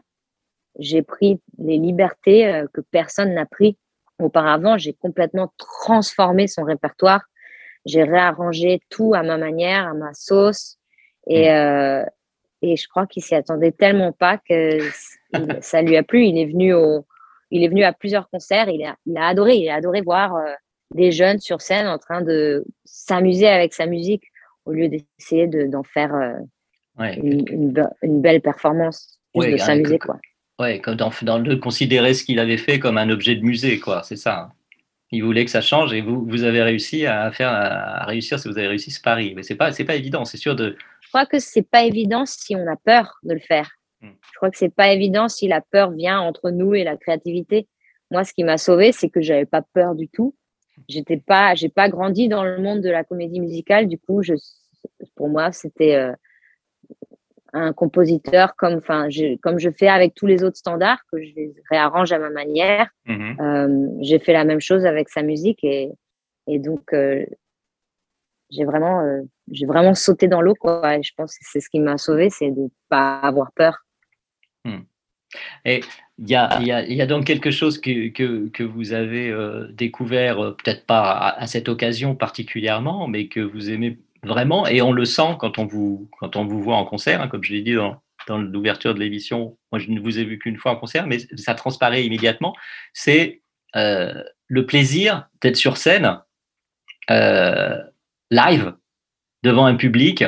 j'ai 0.79 1.03
pris 1.03 1.39
les 1.60 1.77
libertés 1.77 2.47
euh, 2.47 2.65
que 2.73 2.82
personne 2.82 3.34
n'a 3.34 3.45
pris 3.45 3.77
auparavant. 4.19 4.77
J'ai 4.77 4.93
complètement 4.93 5.53
transformé 5.58 6.47
son 6.47 6.63
répertoire. 6.63 7.21
J'ai 7.86 8.03
réarrangé 8.03 8.82
tout 8.89 9.13
à 9.13 9.23
ma 9.23 9.38
manière, 9.38 9.88
à 9.88 9.93
ma 9.93 10.13
sauce. 10.13 10.77
Et, 11.27 11.51
euh, 11.51 12.03
et 12.62 12.75
je 12.75 12.88
crois 12.88 13.06
qu'il 13.06 13.23
s'y 13.23 13.36
attendait 13.36 13.71
tellement 13.71 14.13
pas 14.13 14.38
que 14.38 14.79
ça 15.62 15.82
lui 15.82 15.97
a 15.97 16.03
plu. 16.03 16.25
Il 16.25 16.38
est 16.38 16.45
venu 16.45 16.73
au, 16.73 17.06
il 17.51 17.63
est 17.63 17.67
venu 17.67 17.84
à 17.84 17.93
plusieurs 17.93 18.29
concerts. 18.29 18.69
Il 18.69 18.84
a, 18.84 18.95
il 19.06 19.17
a 19.17 19.27
adoré. 19.27 19.56
Il 19.58 19.69
a 19.69 19.75
adoré 19.75 20.01
voir 20.01 20.36
euh, 20.36 20.53
des 20.93 21.12
jeunes 21.12 21.39
sur 21.39 21.62
scène 21.62 21.88
en 21.88 21.97
train 21.97 22.21
de 22.21 22.63
s'amuser 22.86 23.47
avec 23.47 23.73
sa 23.73 23.86
musique 23.86 24.23
au 24.65 24.71
lieu 24.71 24.88
d'essayer 24.89 25.47
de- 25.47 25.65
d'en 25.67 25.84
faire 25.84 26.13
euh, 26.15 26.34
Ouais. 26.99 27.15
une, 27.17 27.43
une 27.49 27.71
be- 27.73 27.89
une 28.03 28.21
belle 28.21 28.39
performance, 28.41 29.19
juste 29.36 29.47
Ouais, 29.47 29.51
de 29.53 29.58
s'amuser 29.58 29.97
quoi. 29.99 30.19
Ouais, 30.60 30.79
comme 30.79 30.95
dans, 30.95 31.12
dans 31.23 31.39
de 31.39 31.56
considérer 31.56 32.13
ce 32.13 32.23
qu'il 32.23 32.38
avait 32.39 32.58
fait 32.58 32.77
comme 32.79 32.97
un 32.99 33.10
objet 33.10 33.36
de 33.36 33.41
musée, 33.43 33.79
quoi. 33.79 34.03
C'est 34.03 34.15
ça. 34.15 34.38
hein. 34.39 34.51
Il 35.12 35.23
voulait 35.23 35.45
que 35.45 35.51
ça 35.51 35.62
change 35.62 35.93
et 35.93 36.01
vous, 36.01 36.23
vous 36.25 36.43
avez 36.43 36.62
réussi 36.63 37.06
à 37.08 37.32
faire, 37.32 37.49
à 37.49 38.06
réussir 38.06 38.39
si 38.39 38.47
vous 38.47 38.58
avez 38.58 38.67
réussi 38.67 38.89
ce 38.91 39.01
pari. 39.01 39.34
Mais 39.36 39.43
c'est 39.43 39.56
pas, 39.56 39.71
c'est 39.71 39.84
pas 39.84 39.95
évident. 39.95 40.25
C'est 40.25 40.38
sûr 40.38 40.56
de. 40.56 40.75
Je 41.01 41.08
crois 41.10 41.25
que 41.25 41.38
c'est 41.39 41.67
pas 41.67 41.84
évident 41.84 42.25
si 42.25 42.56
on 42.56 42.65
a 42.67 42.75
peur 42.75 43.17
de 43.23 43.34
le 43.34 43.39
faire. 43.39 43.71
Mm. 44.01 44.10
Je 44.21 44.38
crois 44.38 44.49
que 44.51 44.58
c'est 44.58 44.73
pas 44.73 44.91
évident 44.91 45.27
si 45.29 45.47
la 45.47 45.62
peur 45.62 45.91
vient 45.91 46.19
entre 46.19 46.49
nous 46.51 46.73
et 46.75 46.84
la 46.84 46.97
créativité. 46.97 47.67
Moi, 48.12 48.23
ce 48.23 48.34
qui 48.34 48.43
m'a 48.43 48.58
sauvé, 48.60 48.91
c'est 48.91 49.10
que 49.10 49.21
j'avais 49.21 49.45
pas 49.45 49.62
peur 49.73 49.93
du 49.95 50.08
tout. 50.10 50.36
J'étais 50.88 51.17
pas, 51.17 51.55
j'ai 51.55 51.69
pas 51.69 51.89
grandi 51.89 52.27
dans 52.27 52.43
le 52.43 52.57
monde 52.59 52.81
de 52.81 52.89
la 52.89 53.03
comédie 53.03 53.39
musicale. 53.39 53.88
Du 53.88 53.97
coup, 53.97 54.21
je, 54.23 54.33
pour 55.15 55.29
moi, 55.29 55.51
c'était 55.51 55.95
euh, 55.95 56.13
un 57.53 57.73
compositeur 57.73 58.55
comme, 58.55 58.75
enfin, 58.75 59.09
je, 59.09 59.38
comme 59.38 59.59
je 59.59 59.69
fais 59.69 59.88
avec 59.88 60.13
tous 60.15 60.27
les 60.27 60.43
autres 60.43 60.57
standards 60.57 61.01
que 61.12 61.21
je 61.21 61.31
réarrange 61.69 62.12
à 62.12 62.19
ma 62.19 62.29
manière. 62.29 62.89
Mhm. 63.05 63.38
Euh, 63.39 63.88
j'ai 64.01 64.19
fait 64.19 64.33
la 64.33 64.43
même 64.43 64.62
chose 64.62 64.86
avec 64.86 65.09
sa 65.09 65.21
musique 65.21 65.63
et, 65.63 65.91
et 66.47 66.59
donc 66.59 66.93
euh, 66.93 67.25
j'ai 68.49 68.65
vraiment, 68.65 69.01
j'ai 69.51 69.65
vraiment 69.65 69.95
sauté 69.95 70.27
dans 70.27 70.41
l'eau 70.41 70.53
quoi. 70.53 70.97
Et 70.97 71.03
je 71.03 71.12
pense 71.15 71.38
que 71.38 71.45
c'est 71.47 71.59
ce 71.59 71.69
qui 71.69 71.79
m'a 71.79 71.97
sauvé, 71.97 72.29
c'est 72.29 72.51
de 72.51 72.69
pas 72.89 73.19
avoir 73.19 73.51
peur. 73.53 73.86
Et 75.65 75.82
il 76.19 76.30
y 76.30 76.36
a, 76.36 77.06
donc 77.06 77.26
quelque 77.26 77.52
chose 77.52 77.80
que, 77.80 78.10
que, 78.10 78.63
vous 78.63 78.93
avez 78.93 79.30
euh, 79.30 79.67
découvert, 79.72 80.39
euh, 80.39 80.52
peut-être 80.52 80.86
pas 80.86 81.30
à, 81.30 81.48
cette 81.48 81.69
occasion 81.69 82.15
particulièrement, 82.15 83.08
mais 83.08 83.28
que 83.28 83.39
vous 83.39 83.72
aimez 83.72 83.98
vraiment, 84.24 84.67
et 84.67 84.82
on 84.82 84.91
le 84.91 85.06
sent 85.06 85.36
quand 85.39 85.58
on 85.58 85.65
vous, 85.65 86.10
quand 86.19 86.36
on 86.36 86.46
vous 86.46 86.62
voit 86.62 86.78
en 86.78 86.86
concert, 86.86 87.22
hein, 87.22 87.28
comme 87.28 87.43
je 87.43 87.54
l'ai 87.54 87.62
dit 87.62 87.74
dans, 87.74 88.02
dans 88.28 88.38
l'ouverture 88.38 88.93
de 88.93 89.00
l'émission. 89.00 89.58
Moi, 89.72 89.80
je 89.80 89.89
ne 89.89 90.00
vous 90.00 90.19
ai 90.19 90.24
vu 90.24 90.39
qu'une 90.39 90.58
fois 90.58 90.72
en 90.72 90.76
concert, 90.76 91.08
mais 91.08 91.19
ça 91.36 91.56
transparaît 91.56 92.06
immédiatement. 92.06 92.56
C'est 92.93 93.41
euh, 93.76 94.24
le 94.48 94.65
plaisir 94.65 95.28
d'être 95.41 95.58
sur 95.58 95.78
scène, 95.78 96.19
live, 97.10 98.74
devant 99.43 99.65
un 99.65 99.76
public, 99.76 100.24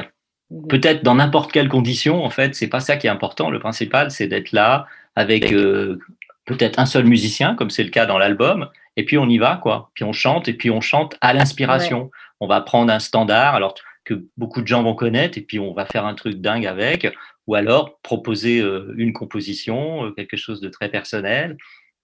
peut-être 0.70 1.04
dans 1.04 1.16
n'importe 1.16 1.52
quelle 1.52 1.70
condition. 1.70 2.24
En 2.24 2.30
fait, 2.30 2.56
c'est 2.56 2.68
pas 2.68 2.80
ça 2.80 2.98
qui 2.98 3.08
est 3.08 3.10
important. 3.10 3.50
Le 3.50 3.60
principal, 3.60 4.12
c'est 4.12 4.28
d'être 4.28 4.52
là 4.52 4.88
avec 5.16 5.52
euh, 5.52 6.00
peut-être 6.46 6.80
un 6.80 6.86
seul 6.86 7.06
musicien, 7.06 7.56
comme 7.56 7.70
c'est 7.70 7.84
le 7.84 7.90
cas 7.90 8.06
dans 8.06 8.18
l'album, 8.18 8.70
et 8.98 9.06
puis 9.06 9.18
on 9.18 9.28
y 9.28 9.38
va, 9.38 9.60
quoi. 9.62 9.92
Puis 9.94 10.04
on 10.04 10.14
chante, 10.14 10.48
et 10.48 10.54
puis 10.54 10.70
on 10.70 10.82
chante 10.82 11.18
à 11.22 11.34
l'inspiration. 11.34 12.12
On 12.40 12.48
va 12.48 12.62
prendre 12.62 12.92
un 12.92 13.00
standard, 13.00 13.56
alors 13.56 13.76
que 14.04 14.26
beaucoup 14.38 14.62
de 14.62 14.68
gens 14.68 14.84
vont 14.84 14.94
connaître, 14.94 15.38
et 15.38 15.42
puis 15.42 15.60
on 15.60 15.74
va 15.74 15.86
faire 15.86 16.06
un 16.06 16.14
truc 16.14 16.36
dingue 16.36 16.68
avec, 16.68 17.08
ou 17.48 17.56
alors 17.56 18.00
proposer 18.02 18.60
euh, 18.62 18.94
une 18.98 19.14
composition, 19.14 20.06
euh, 20.06 20.12
quelque 20.12 20.38
chose 20.38 20.62
de 20.62 20.70
très 20.70 20.90
personnel, 20.90 21.58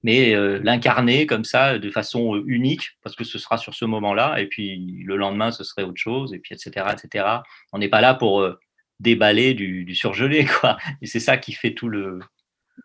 mais 0.04 0.34
euh, 0.34 0.60
l'incarner 0.64 1.26
comme 1.26 1.44
ça 1.44 1.78
de 1.78 1.90
façon 1.90 2.42
unique, 2.46 2.98
parce 3.04 3.16
que 3.16 3.24
ce 3.24 3.38
sera 3.38 3.58
sur 3.58 3.74
ce 3.74 3.86
moment-là, 3.86 4.40
et 4.40 4.48
puis 4.48 5.04
le 5.06 5.16
lendemain, 5.16 5.52
ce 5.52 5.64
serait 5.64 5.84
autre 5.84 6.00
chose, 6.00 6.34
et 6.34 6.40
puis 6.40 6.56
etc. 6.56 6.88
etc. 6.92 7.26
On 7.74 7.78
n'est 7.78 7.90
pas 7.90 8.02
là 8.02 8.14
pour 8.14 8.48
déballer 9.00 9.54
du, 9.54 9.96
surgelé, 9.96 10.46
quoi. 10.60 10.78
Et 11.02 11.08
c'est 11.08 11.20
ça 11.20 11.38
qui 11.38 11.54
fait 11.54 11.74
tout 11.74 11.90
le, 11.90 12.20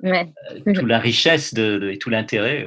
toute 0.03 0.83
la 0.83 0.99
richesse 0.99 1.55
de, 1.55 1.91
et 1.91 1.99
tout 1.99 2.11
l'intérêt 2.11 2.67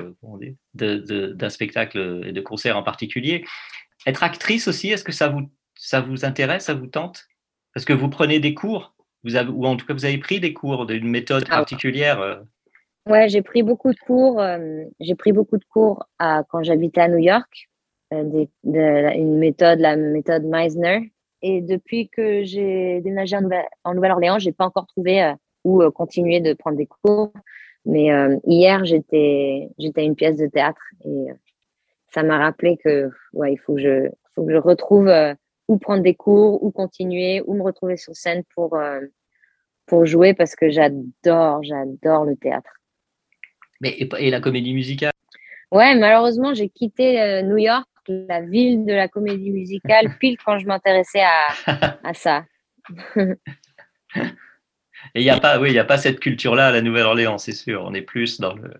d'un 0.73 1.49
spectacle 1.49 2.23
et 2.25 2.31
de 2.31 2.41
concert 2.41 2.77
en 2.77 2.83
particulier. 2.83 3.45
Être 4.05 4.23
actrice 4.23 4.67
aussi, 4.67 4.89
est-ce 4.89 5.03
que 5.03 5.11
ça 5.11 5.27
vous, 5.27 5.51
ça 5.75 6.01
vous 6.01 6.25
intéresse, 6.25 6.65
ça 6.65 6.73
vous 6.73 6.87
tente? 6.87 7.27
Parce 7.73 7.85
que 7.85 7.93
vous 7.93 8.09
prenez 8.09 8.39
des 8.39 8.53
cours 8.53 8.95
vous 9.23 9.35
avez, 9.35 9.49
ou 9.49 9.65
en 9.65 9.75
tout 9.75 9.85
cas 9.85 9.93
vous 9.93 10.05
avez 10.05 10.17
pris 10.17 10.39
des 10.39 10.53
cours 10.53 10.85
d'une 10.85 11.07
méthode 11.07 11.45
ah 11.49 11.57
particulière 11.57 12.21
euh? 12.21 12.35
Ouais, 12.35 12.43
j'ai 13.27 13.41
pris 13.41 13.63
beaucoup 13.63 13.91
de 13.91 13.99
cours. 13.99 14.41
Euh, 14.41 14.83
j'ai 14.99 15.15
pris 15.15 15.31
beaucoup 15.31 15.57
de 15.57 15.65
cours 15.65 16.05
à, 16.19 16.43
quand 16.49 16.63
j'habitais 16.63 17.01
à 17.01 17.07
New 17.07 17.17
York, 17.17 17.69
euh, 18.13 18.45
une 18.63 19.37
méthode, 19.37 19.79
la 19.79 19.95
méthode 19.95 20.43
Meisner. 20.43 21.11
Et 21.41 21.61
depuis 21.61 22.09
que 22.09 22.43
j'ai 22.43 23.01
déménagé 23.01 23.37
en, 23.83 23.93
Nouvelle-Orléans, 23.93 24.39
j'ai 24.39 24.51
pas 24.51 24.65
encore 24.65 24.87
trouvé 24.87 25.33
où 25.63 25.81
continuer 25.91 26.41
de 26.41 26.53
prendre 26.53 26.77
des 26.77 26.87
cours. 26.87 27.31
Mais 27.85 28.09
hier, 28.45 28.83
j'étais 28.83 29.69
j'étais 29.79 30.01
à 30.01 30.03
une 30.03 30.15
pièce 30.15 30.35
de 30.35 30.47
théâtre 30.47 30.81
et 31.05 31.27
ça 32.13 32.23
m'a 32.23 32.39
rappelé 32.39 32.75
que 32.77 33.09
ouais, 33.31 33.53
il 33.53 33.57
faut 33.57 33.75
que 33.75 33.81
je 33.81 34.09
faut 34.35 34.45
que 34.45 34.51
je 34.51 34.57
retrouve 34.57 35.09
ou 35.69 35.77
prendre 35.77 36.01
des 36.01 36.15
cours, 36.15 36.61
ou 36.63 36.71
continuer, 36.71 37.41
ou 37.45 37.53
me 37.53 37.61
retrouver 37.61 37.95
sur 37.95 38.15
scène 38.15 38.43
pour, 38.55 38.75
euh, 38.75 39.01
pour 39.85 40.05
jouer 40.05 40.33
parce 40.33 40.55
que 40.55 40.69
j'adore, 40.69 41.63
j'adore 41.63 42.25
le 42.25 42.35
théâtre. 42.35 42.78
Mais 43.81 43.97
et, 43.99 44.29
la 44.29 44.39
comédie 44.39 44.73
musicale? 44.73 45.11
Ouais, 45.71 45.95
malheureusement, 45.95 46.53
j'ai 46.53 46.69
quitté 46.69 47.21
euh, 47.21 47.41
New 47.43 47.57
York, 47.57 47.87
la 48.07 48.41
ville 48.41 48.85
de 48.85 48.93
la 48.93 49.07
comédie 49.07 49.51
musicale, 49.51 50.15
pile 50.19 50.37
quand 50.43 50.59
je 50.59 50.65
m'intéressais 50.65 51.21
à, 51.21 51.99
à 52.03 52.13
ça. 52.13 52.45
et 53.15 53.29
il 55.15 55.21
n'y 55.21 55.29
a 55.29 55.39
pas, 55.39 55.59
oui, 55.59 55.71
il 55.71 55.79
a 55.79 55.85
pas 55.85 55.97
cette 55.97 56.19
culture-là 56.19 56.67
à 56.67 56.71
la 56.71 56.81
Nouvelle-Orléans, 56.81 57.37
c'est 57.37 57.53
sûr. 57.53 57.83
On 57.85 57.93
est 57.93 58.01
plus 58.01 58.39
dans 58.39 58.55
le, 58.55 58.73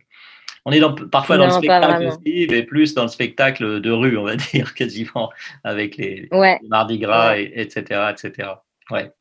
on 0.66 0.72
est 0.72 0.80
dans, 0.80 0.94
parfois 0.94 1.38
dans 1.38 1.46
le 1.46 1.52
spectacle 1.52 2.08
aussi, 2.08 2.48
mais 2.50 2.64
plus 2.64 2.94
dans 2.94 3.04
le 3.04 3.10
spectacle 3.10 3.82
de 3.82 3.92
rue, 3.92 4.18
on 4.18 4.24
va 4.24 4.36
dire, 4.36 4.74
quasiment, 4.74 5.32
avec 5.64 5.98
les, 5.98 6.30
Mardi 6.68 7.00
Gras, 7.00 7.38
etc., 7.38 8.12
etc. 8.12 8.50
Ouais. 8.92 9.12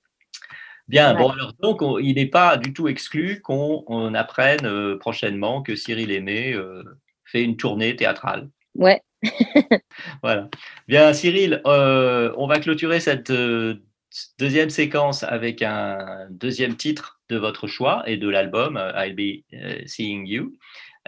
Bien, 0.88 1.14
bon, 1.14 1.31
alors, 1.31 1.53
donc, 1.61 1.83
il 2.01 2.14
n'est 2.14 2.27
pas 2.27 2.57
du 2.57 2.72
tout 2.72 2.88
exclu 2.88 3.40
qu'on 3.42 4.14
apprenne 4.14 4.64
euh, 4.64 4.96
prochainement 4.98 5.62
que 5.62 5.77
Cyril 5.77 6.11
Aimé 6.11 6.55
euh, 6.55 6.83
fait 7.24 7.42
une 7.42 7.57
tournée 7.57 7.94
théâtrale. 7.94 8.48
Ouais. 8.74 9.03
voilà. 10.22 10.48
Bien, 10.87 11.12
Cyril, 11.12 11.61
euh, 11.66 12.33
on 12.37 12.46
va 12.46 12.59
clôturer 12.59 13.01
cette 13.01 13.33
deuxième 14.38 14.70
séquence 14.70 15.24
avec 15.24 15.62
un 15.62 16.27
deuxième 16.31 16.77
titre 16.77 17.20
de 17.29 17.37
votre 17.37 17.66
choix 17.66 18.03
et 18.09 18.16
de 18.16 18.29
l'album 18.29 18.81
I'll 18.96 19.14
Be 19.14 19.44
Seeing 19.87 20.27
You. 20.27 20.53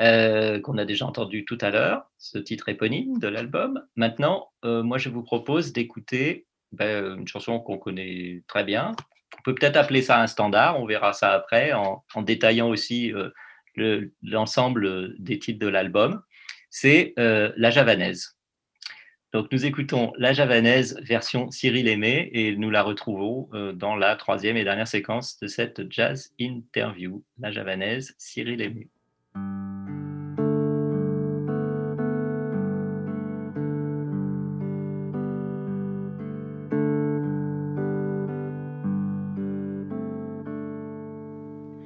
Euh, 0.01 0.61
qu'on 0.61 0.79
a 0.79 0.87
déjà 0.87 1.05
entendu 1.05 1.45
tout 1.45 1.59
à 1.61 1.69
l'heure, 1.69 2.11
ce 2.17 2.39
titre 2.39 2.71
éponyme 2.71 3.19
de 3.19 3.29
l'album. 3.29 3.83
Maintenant, 3.97 4.49
euh, 4.65 4.83
moi, 4.83 4.97
je 4.97 5.11
vous 5.11 5.23
propose 5.23 5.75
d'écouter 5.75 6.47
ben, 6.73 7.19
une 7.19 7.29
chanson 7.29 7.61
qu'on 7.61 7.77
connaît 7.77 8.43
très 8.47 8.65
bien. 8.65 8.93
On 9.41 9.43
peut 9.43 9.55
peut-être 9.55 9.77
appeler 9.77 10.03
ça 10.03 10.21
un 10.21 10.27
standard, 10.27 10.79
on 10.79 10.85
verra 10.85 11.15
ça 11.15 11.33
après, 11.33 11.73
en, 11.73 12.05
détaillant 12.23 12.69
aussi 12.69 13.13
euh, 13.15 14.11
l'ensemble 14.23 15.15
des 15.19 15.39
titres 15.39 15.59
de 15.59 15.67
l'album. 15.67 16.23
C'est 16.69 17.15
La 17.17 17.71
Javanaise. 17.71 18.37
Donc, 19.33 19.51
nous 19.51 19.65
écoutons 19.65 20.13
La 20.19 20.33
Javanaise 20.33 21.01
version 21.03 21.51
Cyril 21.51 21.89
Aimé 21.89 22.31
et 22.33 22.55
nous 22.57 22.71
la 22.71 22.83
retrouvons 22.83 23.49
dans 23.75 23.97
la 23.97 24.15
troisième 24.17 24.57
et 24.57 24.65
dernière 24.65 24.87
séquence 24.87 25.39
de 25.41 25.47
cette 25.47 25.91
jazz 25.91 26.33
interview. 26.39 27.25
La 27.39 27.51
Javanaise, 27.51 28.15
Cyril 28.19 28.61
Aimé. 28.61 28.89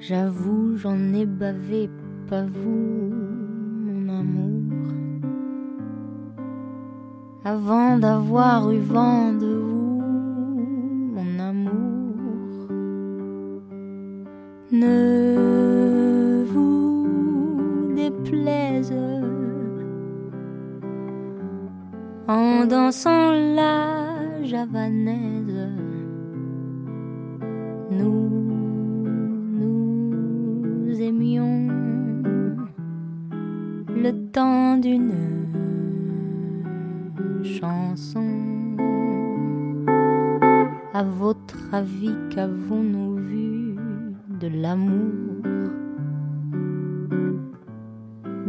J'avoue, 0.07 0.77
j'en 0.77 1.15
ai 1.15 1.25
bavé, 1.25 1.89
pas 2.29 2.45
vous, 2.45 3.11
mon 3.87 4.07
amour. 4.11 4.93
Avant 7.43 7.97
d'avoir 7.97 8.71
eu 8.71 8.81
vent 8.81 9.33
de 9.33 9.47
vous, 9.47 10.03
mon 11.17 11.39
amour. 11.39 12.69
Ne 14.73 16.45
vous 16.53 17.95
déplaise 17.97 18.93
en 22.29 22.67
dansant 22.67 23.33
la 23.33 24.43
javanaise. 24.43 25.44
Le 34.05 34.13
temps 34.33 34.77
d'une 34.77 35.15
chanson. 37.43 38.29
À 40.93 41.03
votre 41.03 41.57
avis, 41.73 42.15
qu'avons-nous 42.29 43.15
vu 43.17 43.77
de 44.43 44.49
l'amour? 44.49 45.41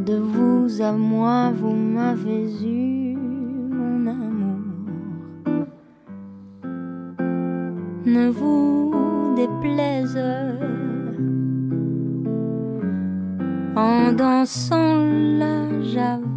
De 0.05 0.17
vous 0.17 0.81
à 0.81 0.91
moi, 0.91 1.53
vous 1.55 1.73
m'avez 1.73 2.43
eu, 2.61 3.15
mon 3.15 4.07
amour. 4.07 5.67
Ne 8.05 8.27
vous 8.29 8.91
déplaise 9.37 10.17
en 13.75 14.13
dansant 14.13 15.05
la 15.39 15.83
javanaise. 15.83 16.34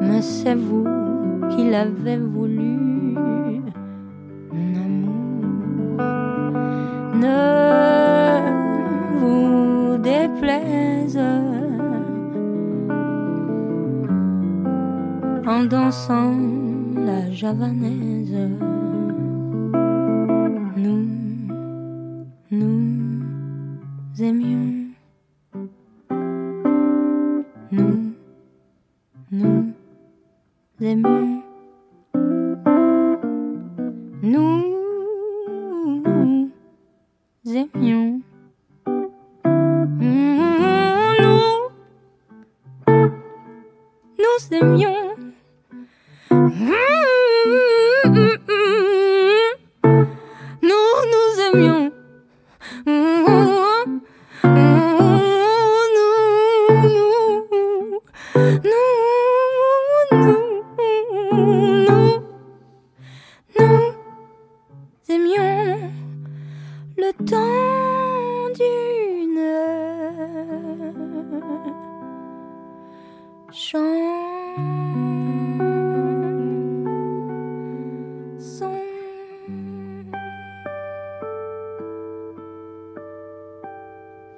Mais 0.00 0.22
c'est 0.22 0.56
vous 0.56 0.84
qui 1.50 1.70
l'avez 1.70 2.16
voulu, 2.16 2.78
mon 4.52 4.74
amour. 4.84 6.02
Ne 7.22 7.40
vous 9.20 9.98
déplaise 9.98 11.20
en 15.46 15.64
dansant 15.64 16.34
la 16.96 17.30
javanaise. 17.30 18.73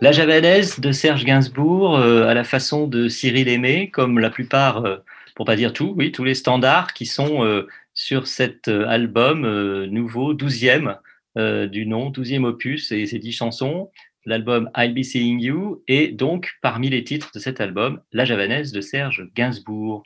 La 0.02 0.12
javanaise 0.12 0.78
de 0.78 0.92
Serge 0.92 1.24
Gainsbourg, 1.24 1.96
euh, 1.96 2.26
à 2.26 2.35
la 2.35 2.44
façon 2.44 2.87
de 2.87 3.09
Cyril 3.09 3.48
Aimé, 3.48 3.90
comme 3.90 4.18
la 4.18 4.28
plupart, 4.28 4.85
euh, 4.85 4.98
pour 5.35 5.46
pas 5.46 5.56
dire 5.56 5.72
tout, 5.72 5.94
oui, 5.96 6.12
tous 6.12 6.22
les 6.22 6.35
standards 6.35 6.92
qui 6.92 7.06
sont 7.06 7.42
euh, 7.44 7.66
sur 7.94 8.26
cet 8.26 8.68
euh, 8.68 8.87
album 8.87 9.44
euh, 9.46 9.87
nouveau, 9.87 10.35
12e 10.35 10.98
euh, 11.38 11.66
du 11.66 11.87
nom, 11.87 12.11
12e 12.11 12.44
opus, 12.44 12.92
et 12.92 13.06
ces 13.06 13.18
10 13.18 13.32
chansons, 13.32 13.90
l'album 14.26 14.70
I'll 14.76 14.92
Be 14.92 15.02
Seeing 15.02 15.40
You, 15.40 15.82
et 15.88 16.09
donc 16.09 16.52
parmi 16.61 16.90
les 16.90 17.02
titres 17.02 17.30
de 17.35 17.38
cet 17.38 17.61
album, 17.62 18.02
La 18.12 18.26
javanaise 18.26 18.72
de 18.72 18.82
Serge 18.82 19.26
Gainsbourg. 19.35 20.02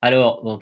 Alors, 0.00 0.60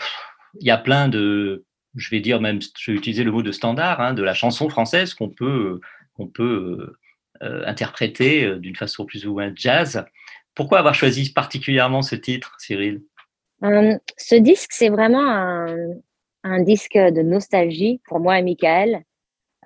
il 0.61 0.67
y 0.67 0.73
a 0.73 0.79
plein 0.79 1.09
de, 1.09 1.65
je 1.95 2.11
vais 2.11 2.21
dire 2.21 2.41
même, 2.41 2.59
je 2.77 2.91
vais 2.91 2.97
utiliser 2.99 3.23
le 3.23 3.31
mot 3.31 3.43
de 3.43 3.53
standard, 3.53 4.01
hein, 4.01 4.15
de 4.15 4.23
la 4.25 4.35
chanson 4.35 4.69
française 4.69 5.15
qu'on 5.15 5.29
peut, 5.29 5.81
qu'on 6.15 6.27
peut 6.27 6.97
euh, 7.43 7.65
interpréter 7.67 8.45
euh, 8.45 8.59
d'une 8.59 8.77
façon 8.77 9.05
plus 9.05 9.27
ou 9.27 9.33
moins 9.35 9.53
jazz. 9.55 10.05
Pourquoi 10.55 10.79
avoir 10.79 10.95
choisi 10.95 11.33
particulièrement 11.33 12.03
ce 12.03 12.15
titre, 12.17 12.55
Cyril? 12.59 13.03
Euh, 13.63 13.99
ce 14.17 14.37
disque, 14.37 14.73
c'est 14.73 14.91
vraiment 14.91 15.27
un, 15.27 15.89
un 16.45 16.63
disque 16.63 16.97
de 16.97 17.23
nostalgie 17.23 18.01
pour 18.07 18.21
moi 18.21 18.39
et 18.39 18.43
Michael. 18.43 19.03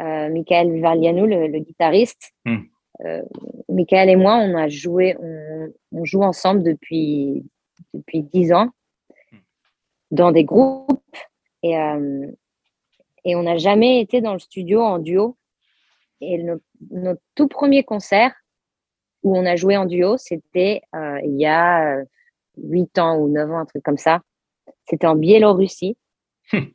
Euh, 0.00 0.28
Michael 0.30 0.80
Valianou, 0.80 1.26
le, 1.26 1.48
le 1.48 1.58
guitariste. 1.58 2.32
Hmm. 2.44 2.62
Euh, 3.04 3.22
Michael 3.68 4.08
et 4.10 4.16
moi, 4.16 4.36
on 4.36 4.56
a 4.56 4.68
joué, 4.68 5.16
on, 5.20 5.72
on 5.92 6.04
joue 6.04 6.22
ensemble 6.22 6.62
depuis 6.62 7.44
depuis 7.94 8.22
dix 8.22 8.52
ans 8.52 8.70
dans 10.10 10.32
des 10.32 10.44
groupes 10.44 11.16
et 11.62 11.74
et 13.24 13.36
on 13.36 13.42
n'a 13.42 13.56
jamais 13.56 14.00
été 14.00 14.20
dans 14.20 14.32
le 14.32 14.38
studio 14.38 14.80
en 14.80 14.98
duo. 14.98 15.36
Et 16.20 16.42
no- 16.42 16.60
notre 16.90 17.20
tout 17.34 17.48
premier 17.48 17.84
concert 17.84 18.32
où 19.22 19.36
on 19.36 19.46
a 19.46 19.56
joué 19.56 19.76
en 19.76 19.84
duo, 19.84 20.16
c'était 20.16 20.82
euh, 20.94 21.20
il 21.24 21.36
y 21.40 21.46
a 21.46 21.98
euh, 21.98 22.04
8 22.62 22.98
ans 22.98 23.18
ou 23.18 23.28
9 23.28 23.50
ans, 23.50 23.58
un 23.58 23.64
truc 23.66 23.82
comme 23.82 23.98
ça. 23.98 24.20
C'était 24.88 25.06
en 25.06 25.16
Biélorussie. 25.16 25.96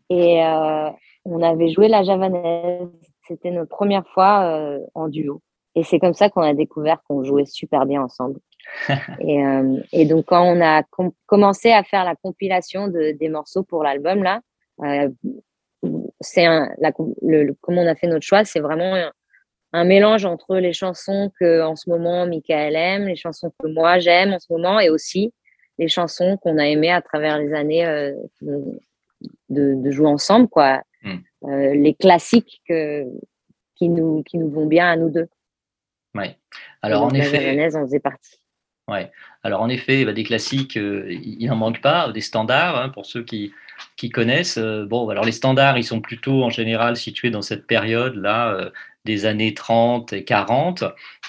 et 0.10 0.44
euh, 0.46 0.90
on 1.26 1.42
avait 1.42 1.70
joué 1.70 1.88
la 1.88 2.04
javanaise. 2.04 2.90
C'était 3.28 3.52
notre 3.52 3.70
première 3.70 4.06
fois 4.10 4.44
euh, 4.44 4.80
en 4.94 5.08
duo. 5.08 5.42
Et 5.76 5.84
c'est 5.84 5.98
comme 6.00 6.14
ça 6.14 6.30
qu'on 6.30 6.42
a 6.42 6.54
découvert 6.54 7.02
qu'on 7.08 7.24
jouait 7.24 7.46
super 7.46 7.86
bien 7.86 8.02
ensemble. 8.04 8.40
et, 9.20 9.44
euh, 9.46 9.80
et 9.92 10.06
donc, 10.06 10.26
quand 10.26 10.44
on 10.44 10.62
a 10.62 10.84
com- 10.84 11.12
commencé 11.26 11.72
à 11.72 11.84
faire 11.84 12.04
la 12.06 12.16
compilation 12.16 12.88
de, 12.88 13.12
des 13.12 13.30
morceaux 13.30 13.64
pour 13.64 13.84
l'album, 13.84 14.22
là, 14.24 14.42
euh, 14.84 15.10
c'est 16.22 16.46
la, 16.46 16.92
le, 17.22 17.44
le- 17.44 17.58
comment 17.62 17.82
on 17.82 17.88
a 17.88 17.96
fait 17.96 18.08
notre 18.08 18.26
choix, 18.26 18.46
c'est 18.46 18.60
vraiment 18.60 18.94
un, 18.96 19.12
un 19.74 19.84
mélange 19.84 20.26
entre 20.26 20.58
les 20.58 20.74
chansons 20.74 21.32
que 21.40 21.62
en 21.62 21.76
ce 21.76 21.90
moment 21.90 22.26
Michael 22.28 22.76
aime, 22.76 23.08
les 23.08 23.16
chansons 23.16 23.52
que 23.60 23.68
moi 23.68 24.00
j'aime 24.00 24.34
en 24.34 24.40
ce 24.40 24.52
moment, 24.52 24.80
et 24.80 24.90
aussi 24.90 25.34
les 25.80 25.88
chansons 25.88 26.38
qu'on 26.38 26.60
a 26.60 26.68
aimées 26.68 26.92
à 26.92 27.02
travers 27.02 27.40
les 27.40 27.54
années 27.54 27.86
euh, 27.86 28.14
de, 28.42 28.80
de 29.50 29.92
jouer 29.92 30.08
ensemble, 30.08 30.48
quoi. 30.48 30.84
Mm. 31.02 31.18
Euh, 31.46 31.74
les 31.74 31.94
classiques 31.96 32.62
que, 32.68 33.06
qui, 33.76 33.90
nous, 33.90 34.24
qui 34.24 34.38
nous 34.38 34.50
vont 34.50 34.68
bien 34.68 34.90
à 34.92 34.96
nous 34.96 35.10
deux. 35.10 35.28
Ouais. 36.16 36.38
Alors 36.82 37.04
en 37.04 37.10
la 37.10 37.20
effet, 37.20 37.76
en 37.76 37.86
faisait 37.86 38.00
partie. 38.00 38.38
Ouais. 38.88 39.12
Alors 39.44 39.62
en 39.62 39.70
effet, 39.70 40.06
bah, 40.06 40.14
des 40.14 40.24
classiques, 40.24 40.78
euh, 40.78 41.06
il 41.10 41.48
n'en 41.48 41.56
manque 41.56 41.82
pas, 41.82 42.12
des 42.12 42.22
standards 42.22 42.78
hein, 42.78 42.90
pour 42.90 43.06
ceux 43.06 43.24
qui, 43.24 43.54
qui 43.96 44.10
connaissent. 44.10 44.58
Euh, 44.58 44.86
bon, 44.86 45.08
alors 45.10 45.26
les 45.26 45.32
standards, 45.32 45.78
ils 45.78 45.84
sont 45.84 46.02
plutôt 46.02 46.44
en 46.44 46.50
général 46.50 46.96
situés 46.98 47.32
dans 47.32 47.42
cette 47.42 47.66
période-là 47.66 48.54
euh, 48.54 48.70
des 49.06 49.26
années 49.26 49.54
30 49.54 50.14
et 50.14 50.24
40. 50.24 50.84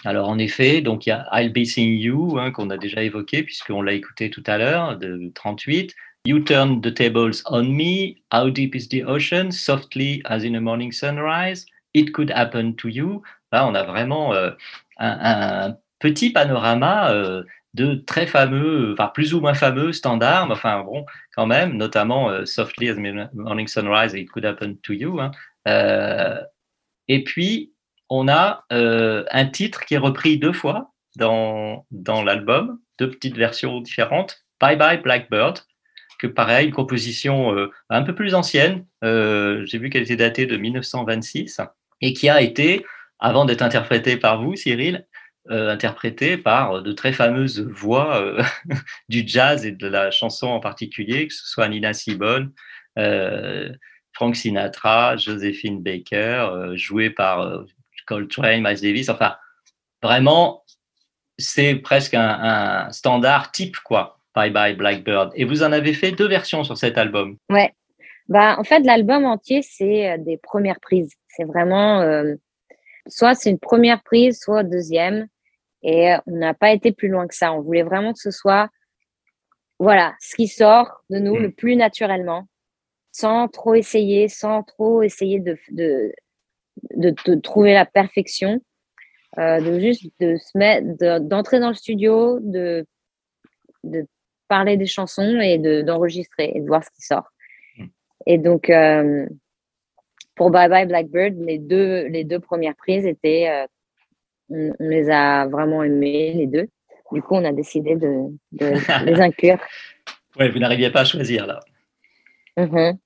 Alors 0.05 0.29
en 0.29 0.39
effet, 0.39 0.81
donc 0.81 1.07
il 1.07 1.11
y 1.11 1.13
a 1.13 1.27
I'll 1.33 1.53
Be 1.53 1.65
Seeing 1.65 1.99
You 1.99 2.39
hein, 2.39 2.51
qu'on 2.51 2.71
a 2.71 2.79
déjà 2.79 3.03
évoqué 3.03 3.43
puisqu'on 3.43 3.83
l'a 3.83 3.93
écouté 3.93 4.31
tout 4.31 4.45
à 4.47 4.59
l'heure 4.59 4.97
de 4.97 5.31
38. 5.35 5.95
You 6.27 6.41
turn 6.41 6.81
the 6.81 6.95
tables 6.95 7.43
on 7.47 7.65
me. 7.65 8.17
How 8.33 8.49
deep 8.51 8.75
is 8.75 8.89
the 8.89 9.05
ocean? 9.07 9.51
Softly 9.51 10.23
as 10.25 10.43
in 10.45 10.55
a 10.55 10.61
morning 10.61 10.93
sunrise. 10.93 11.67
It 11.93 12.13
could 12.13 12.31
happen 12.31 12.75
to 12.77 12.89
you. 12.89 13.23
Là, 13.53 13.67
on 13.67 13.75
a 13.75 13.83
vraiment 13.83 14.33
euh, 14.33 14.51
un, 14.99 15.77
petit 15.99 16.31
panorama 16.31 17.11
euh, 17.13 17.45
de 17.75 17.95
très 17.95 18.27
fameux, 18.27 18.95
enfin 18.95 19.11
plus 19.13 19.35
ou 19.35 19.41
moins 19.41 19.55
fameux 19.55 19.93
standards, 19.93 20.47
mais 20.47 20.55
enfin 20.55 20.83
bon, 20.83 21.05
quand 21.37 21.47
même, 21.47 21.77
notamment 21.77 22.31
euh, 22.31 22.47
Softly 22.47 22.89
as 22.89 22.97
a 22.97 23.29
Morning 23.35 23.69
Sunrise 23.69 24.15
It 24.15 24.31
Could 24.31 24.47
Happen 24.47 24.77
to 24.83 24.93
You. 24.93 25.21
hein. 25.21 25.31
Et 27.09 27.25
puis, 27.25 27.73
on 28.09 28.29
a 28.29 28.65
euh, 28.73 29.25
un 29.31 29.47
titre 29.47 29.85
qui 29.85 29.95
est 29.95 29.99
repris 29.99 30.39
deux 30.39 30.53
fois 30.53 30.93
dans, 31.17 31.87
dans 31.91 32.23
l'album, 32.23 32.79
deux 32.99 33.11
petites 33.11 33.37
versions 33.37 33.81
différentes. 33.81 34.45
Bye 34.61 34.77
Bye 34.77 35.03
Blackbird, 35.03 35.61
que 36.19 36.27
pareil, 36.27 36.67
une 36.69 36.73
composition 36.73 37.55
euh, 37.55 37.71
un 37.91 38.03
peu 38.03 38.15
plus 38.15 38.35
ancienne. 38.35 38.87
Euh, 39.03 39.65
J'ai 39.67 39.79
vu 39.79 39.91
qu'elle 39.91 40.03
était 40.03 40.17
datée 40.17 40.47
de 40.47 40.57
1926 40.57 41.61
et 42.01 42.13
qui 42.13 42.29
a 42.29 42.41
été, 42.41 42.85
avant 43.19 43.45
d'être 43.45 43.63
interprétée 43.63 44.17
par 44.17 44.43
vous, 44.43 44.57
Cyril, 44.57 45.07
interprétées 45.51 46.39
par 46.39 46.83
de 46.83 46.93
très 46.93 47.13
fameuses 47.13 47.61
voix 47.61 48.35
du 49.11 49.25
jazz 49.27 49.67
et 49.67 49.73
de 49.73 49.87
la 49.87 50.11
chanson 50.11 50.47
en 50.47 50.59
particulier, 50.59 51.29
que 51.29 51.35
ce 51.35 51.47
soit 51.47 51.69
Nina 51.69 51.93
Simone, 51.93 52.51
Frank 54.15 54.37
Sinatra, 54.37 55.17
Josephine 55.17 55.83
Baker, 55.83 56.49
euh, 56.53 56.77
joué 56.77 57.11
par 57.11 57.41
euh, 57.41 57.65
Coltrane, 58.07 58.63
Miles 58.63 58.81
Davis. 58.81 59.09
Enfin, 59.09 59.37
vraiment, 60.03 60.65
c'est 61.39 61.75
presque 61.77 62.15
un, 62.15 62.39
un 62.41 62.93
standard 62.93 63.51
type, 63.53 63.77
quoi. 63.85 64.19
Bye 64.35 64.51
Bye 64.51 64.75
Blackbird. 64.75 65.33
Et 65.35 65.45
vous 65.45 65.63
en 65.63 65.73
avez 65.73 65.93
fait 65.93 66.13
deux 66.13 66.29
versions 66.29 66.65
sur 66.65 66.77
cet 66.77 66.99
album. 66.99 67.37
Ouais. 67.51 67.73
Bah, 68.29 68.57
en 68.59 68.65
fait, 68.65 68.81
l'album 68.81 69.25
entier, 69.25 69.63
c'est 69.63 70.11
euh, 70.11 70.19
des 70.19 70.37
premières 70.39 70.81
prises. 70.81 71.13
C'est 71.29 71.45
vraiment, 71.45 72.01
euh, 72.01 72.35
soit 73.07 73.35
c'est 73.35 73.51
une 73.51 73.59
première 73.59 74.03
prise, 74.03 74.41
soit 74.41 74.63
deuxième. 74.63 75.29
Et 75.83 76.15
on 76.27 76.37
n'a 76.37 76.55
pas 76.55 76.73
été 76.73 76.93
plus 76.93 77.09
loin 77.09 77.27
que 77.29 77.35
ça. 77.35 77.53
On 77.53 77.61
voulait 77.61 77.83
vraiment 77.83 78.13
que 78.15 78.19
ce 78.19 78.31
soit, 78.31 78.71
voilà, 79.79 80.15
ce 80.21 80.35
qui 80.35 80.49
sort 80.49 81.03
de 81.11 81.19
nous 81.19 81.37
Mm. 81.37 81.43
le 81.43 81.51
plus 81.51 81.77
naturellement, 81.77 82.47
sans 83.15 83.47
trop 83.47 83.77
essayer, 83.77 84.29
sans 84.29 84.65
trop 84.65 85.01
essayer 85.03 85.39
de, 85.39 85.57
de, 85.71 86.13
de, 86.97 87.15
de 87.27 87.35
trouver 87.37 87.73
la 87.73 87.87
perfection, 87.87 88.61
euh, 89.39 89.61
de 89.61 89.79
juste 89.79 90.11
de 90.19 90.37
se 90.37 90.59
mettre, 90.59 90.85
de- 90.99 91.21
d'entrer 91.21 91.61
dans 91.61 91.69
le 91.69 91.77
studio, 91.77 92.41
de, 92.41 92.85
de 93.85 94.05
parler 94.49 94.77
des 94.77 94.87
chansons 94.87 95.39
et 95.41 95.59
de, 95.59 95.83
d'enregistrer 95.83 96.51
et 96.57 96.61
de 96.61 96.67
voir 96.67 96.83
ce 96.83 96.91
qui 96.91 97.03
sort. 97.03 97.29
Mm. 97.79 97.85
Et 98.27 98.39
donc, 98.39 98.69
euh, 98.69 99.27
pour 100.35 100.51
Bye 100.51 100.69
Bye 100.69 100.87
Blackbird, 100.87 101.37
les 101.39 101.59
deux, 101.59 102.09
les 102.09 102.25
deux 102.25 102.41
premières 102.41 102.75
prises 102.75 103.07
étaient, 103.07 103.49
euh, 103.49 103.67
on, 104.51 104.75
on 104.81 104.89
les 104.89 105.09
a 105.09 105.47
vraiment 105.47 105.85
aimées, 105.85 106.33
les 106.35 106.49
deux. 106.49 106.67
Du 107.13 107.23
coup, 107.23 107.37
on 107.37 107.45
a 107.45 107.53
décidé 107.53 107.95
de, 107.95 108.27
de 108.51 108.73
les 109.07 109.21
inclure. 109.21 109.59
Ouais, 110.37 110.49
vous 110.49 110.59
n'arriviez 110.59 110.91
pas 110.91 111.03
à 111.03 111.05
choisir 111.05 111.47
là. 111.47 111.61
Mhm. 112.57 112.99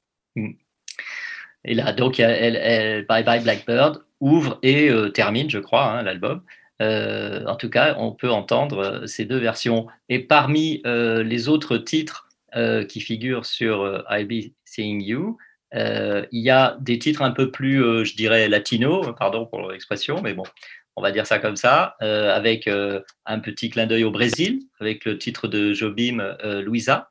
Et 1.64 1.74
là, 1.74 1.92
donc, 1.92 2.20
elle, 2.20 3.04
Bye 3.06 3.24
Bye 3.24 3.42
Blackbird 3.42 4.02
ouvre 4.20 4.58
et 4.62 4.88
euh, 4.90 5.10
termine, 5.10 5.50
je 5.50 5.58
crois, 5.58 5.84
hein, 5.84 6.02
l'album. 6.02 6.42
Euh, 6.80 7.44
en 7.46 7.56
tout 7.56 7.70
cas, 7.70 7.96
on 7.98 8.12
peut 8.12 8.30
entendre 8.30 8.78
euh, 8.78 9.06
ces 9.06 9.24
deux 9.24 9.38
versions. 9.38 9.86
Et 10.08 10.20
parmi 10.20 10.82
les 10.84 11.48
autres 11.48 11.78
titres 11.78 12.26
qui 12.88 13.00
figurent 13.00 13.44
sur 13.44 14.04
I'll 14.10 14.26
Be 14.26 14.52
Seeing 14.64 15.02
You, 15.02 15.36
il 15.74 16.26
y 16.32 16.50
a 16.50 16.78
des 16.80 16.98
titres 16.98 17.20
un 17.20 17.30
peu 17.30 17.50
plus, 17.50 18.06
je 18.06 18.16
dirais, 18.16 18.48
latino, 18.48 19.12
pardon 19.12 19.44
pour 19.44 19.70
l'expression, 19.70 20.22
mais 20.22 20.32
bon, 20.32 20.44
on 20.96 21.02
va 21.02 21.12
dire 21.12 21.26
ça 21.26 21.38
comme 21.38 21.56
ça, 21.56 21.96
avec 22.00 22.66
un 23.26 23.38
petit 23.40 23.68
clin 23.68 23.86
d'œil 23.86 24.04
au 24.04 24.10
Brésil, 24.10 24.62
avec 24.80 25.04
le 25.04 25.18
titre 25.18 25.46
de 25.46 25.74
Jobim, 25.74 26.36
Louisa. 26.42 27.10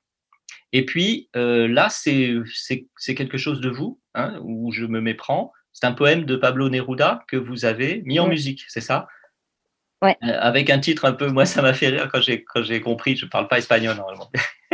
Et 0.78 0.86
puis 0.86 1.28
euh, 1.36 1.68
là, 1.68 1.88
c'est 1.90 3.16
quelque 3.16 3.40
chose 3.40 3.62
de 3.62 3.70
vous, 3.70 4.00
hein, 4.14 4.40
où 4.44 4.72
je 4.72 4.86
me 4.86 5.02
méprends. 5.02 5.52
C'est 5.74 5.88
un 5.88 5.92
poème 5.92 6.24
de 6.24 6.36
Pablo 6.36 6.70
Neruda 6.70 7.24
que 7.28 7.36
vous 7.36 7.66
avez 7.66 8.04
mis 8.06 8.20
en 8.20 8.26
Ouais. 8.26 8.30
musique, 8.30 8.64
c'est 8.68 8.80
ça? 8.82 9.08
Ouais. 10.04 10.16
Euh, 10.24 10.38
avec 10.40 10.70
un 10.70 10.78
titre 10.78 11.06
un 11.06 11.14
peu, 11.14 11.30
moi 11.30 11.48
ça 11.48 11.64
m'a 11.64 11.74
fait 11.74 11.88
rire 11.88 12.10
quand 12.14 12.22
j'ai 12.22 12.82
compris, 12.82 13.16
je 13.16 13.26
parle 13.26 13.48
pas 13.48 13.58
espagnol 13.58 13.96
normalement, 13.96 14.30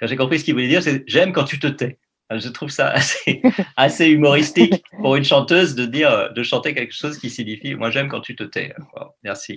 quand 0.00 0.06
j'ai 0.06 0.16
compris 0.16 0.38
ce 0.38 0.44
qu'il 0.44 0.54
voulait 0.54 0.68
dire, 0.68 0.82
c'est 0.82 1.04
j'aime 1.06 1.34
quand 1.34 1.44
tu 1.44 1.58
te 1.58 1.66
tais. 1.66 1.98
Je 2.34 2.48
trouve 2.48 2.70
ça 2.70 2.88
assez, 2.88 3.42
assez 3.76 4.06
humoristique 4.08 4.82
pour 5.02 5.14
une 5.16 5.24
chanteuse 5.24 5.74
de 5.74 5.84
dire, 5.84 6.32
de 6.32 6.42
chanter 6.42 6.72
quelque 6.72 6.94
chose 6.94 7.18
qui 7.18 7.28
signifie 7.28 7.74
moi 7.74 7.90
j'aime 7.90 8.08
quand 8.08 8.22
tu 8.22 8.34
te 8.34 8.44
tais. 8.44 8.74
Wow, 8.94 9.08
merci. 9.22 9.56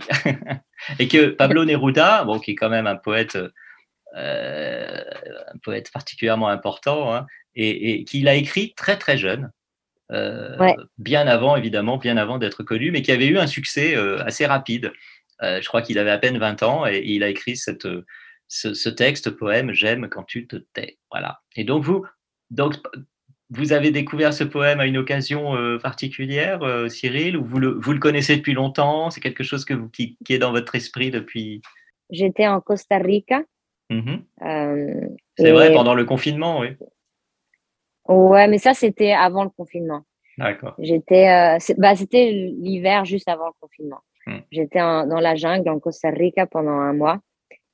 Et 0.99 1.07
que 1.07 1.27
Pablo 1.27 1.63
Neruda, 1.63 2.25
bon, 2.25 2.39
qui 2.39 2.51
est 2.51 2.55
quand 2.55 2.69
même 2.69 2.85
un 2.85 2.97
poète, 2.97 3.37
euh, 3.37 3.49
un 4.17 5.57
poète 5.63 5.91
particulièrement 5.91 6.47
important, 6.49 7.13
hein, 7.13 7.25
et, 7.55 7.91
et 7.91 8.03
qu'il 8.03 8.27
a 8.27 8.35
écrit 8.35 8.73
très 8.75 8.97
très 8.97 9.17
jeune, 9.17 9.51
euh, 10.11 10.57
Ouais. 10.57 10.75
bien 10.97 11.27
avant 11.27 11.55
évidemment, 11.55 11.97
bien 11.97 12.17
avant 12.17 12.37
d'être 12.37 12.63
connu, 12.63 12.91
mais 12.91 13.01
qui 13.01 13.11
avait 13.11 13.27
eu 13.27 13.37
un 13.37 13.47
succès 13.47 13.95
euh, 13.95 14.23
assez 14.23 14.45
rapide. 14.45 14.93
Euh, 15.43 15.61
je 15.61 15.67
crois 15.67 15.81
qu'il 15.81 15.99
avait 15.99 16.11
à 16.11 16.17
peine 16.17 16.37
20 16.37 16.63
ans 16.63 16.87
et, 16.87 17.03
il 17.05 17.23
a 17.23 17.29
écrit 17.29 17.57
cette, 17.57 17.85
euh, 17.85 18.05
ce, 18.47 18.73
ce 18.73 18.89
texte 18.89 19.29
poème 19.31 19.71
J'aime 19.73 20.07
quand 20.09 20.23
tu 20.23 20.47
te 20.47 20.55
tais. 20.55 20.97
Voilà. 21.11 21.41
Et 21.55 21.63
donc 21.63 21.83
vous, 21.83 22.05
donc 22.49 22.75
vous 23.49 23.73
avez 23.73 23.91
découvert 23.91 24.33
ce 24.33 24.43
poème 24.43 24.79
à 24.79 24.85
une 24.85 24.97
occasion 24.97 25.55
euh, 25.55 25.77
particulière, 25.77 26.63
euh, 26.63 26.89
Cyril, 26.89 27.37
ou 27.37 27.45
vous 27.45 27.59
le, 27.59 27.69
vous 27.69 27.93
le 27.93 27.99
connaissez 27.99 28.37
depuis 28.37 28.53
longtemps? 28.53 29.09
C'est 29.09 29.21
quelque 29.21 29.43
chose 29.43 29.65
que 29.65 29.73
vous, 29.73 29.89
qui, 29.89 30.17
qui 30.25 30.33
est 30.33 30.39
dans 30.39 30.51
votre 30.51 30.75
esprit 30.75 31.11
depuis? 31.11 31.61
J'étais 32.09 32.47
en 32.47 32.61
Costa 32.61 32.97
Rica. 32.97 33.43
Mhm. 33.89 34.23
euh, 34.43 35.09
C'est 35.37 35.49
et- 35.49 35.51
vrai, 35.51 35.71
pendant 35.73 35.93
le 35.93 36.05
confinement, 36.05 36.59
oui. 36.59 36.69
Ouais, 38.07 38.47
mais 38.47 38.57
ça, 38.57 38.73
c'était 38.73 39.11
avant 39.13 39.43
le 39.43 39.49
confinement. 39.49 40.01
D'accord. 40.37 40.75
J'étais, 40.79 41.27
euh, 41.29 41.57
c'est- 41.59 41.79
bah, 41.79 41.95
c'était 41.95 42.31
l'hiver 42.31 43.05
juste 43.05 43.27
avant 43.27 43.47
le 43.47 43.53
confinement. 43.59 43.99
Hmm. 44.25 44.39
J'étais 44.51 44.81
en- 44.81 45.05
dans 45.07 45.19
la 45.19 45.35
jungle 45.35 45.69
en 45.69 45.79
Costa 45.79 46.09
Rica 46.09 46.45
pendant 46.45 46.71
un 46.79 46.93
mois 46.93 47.19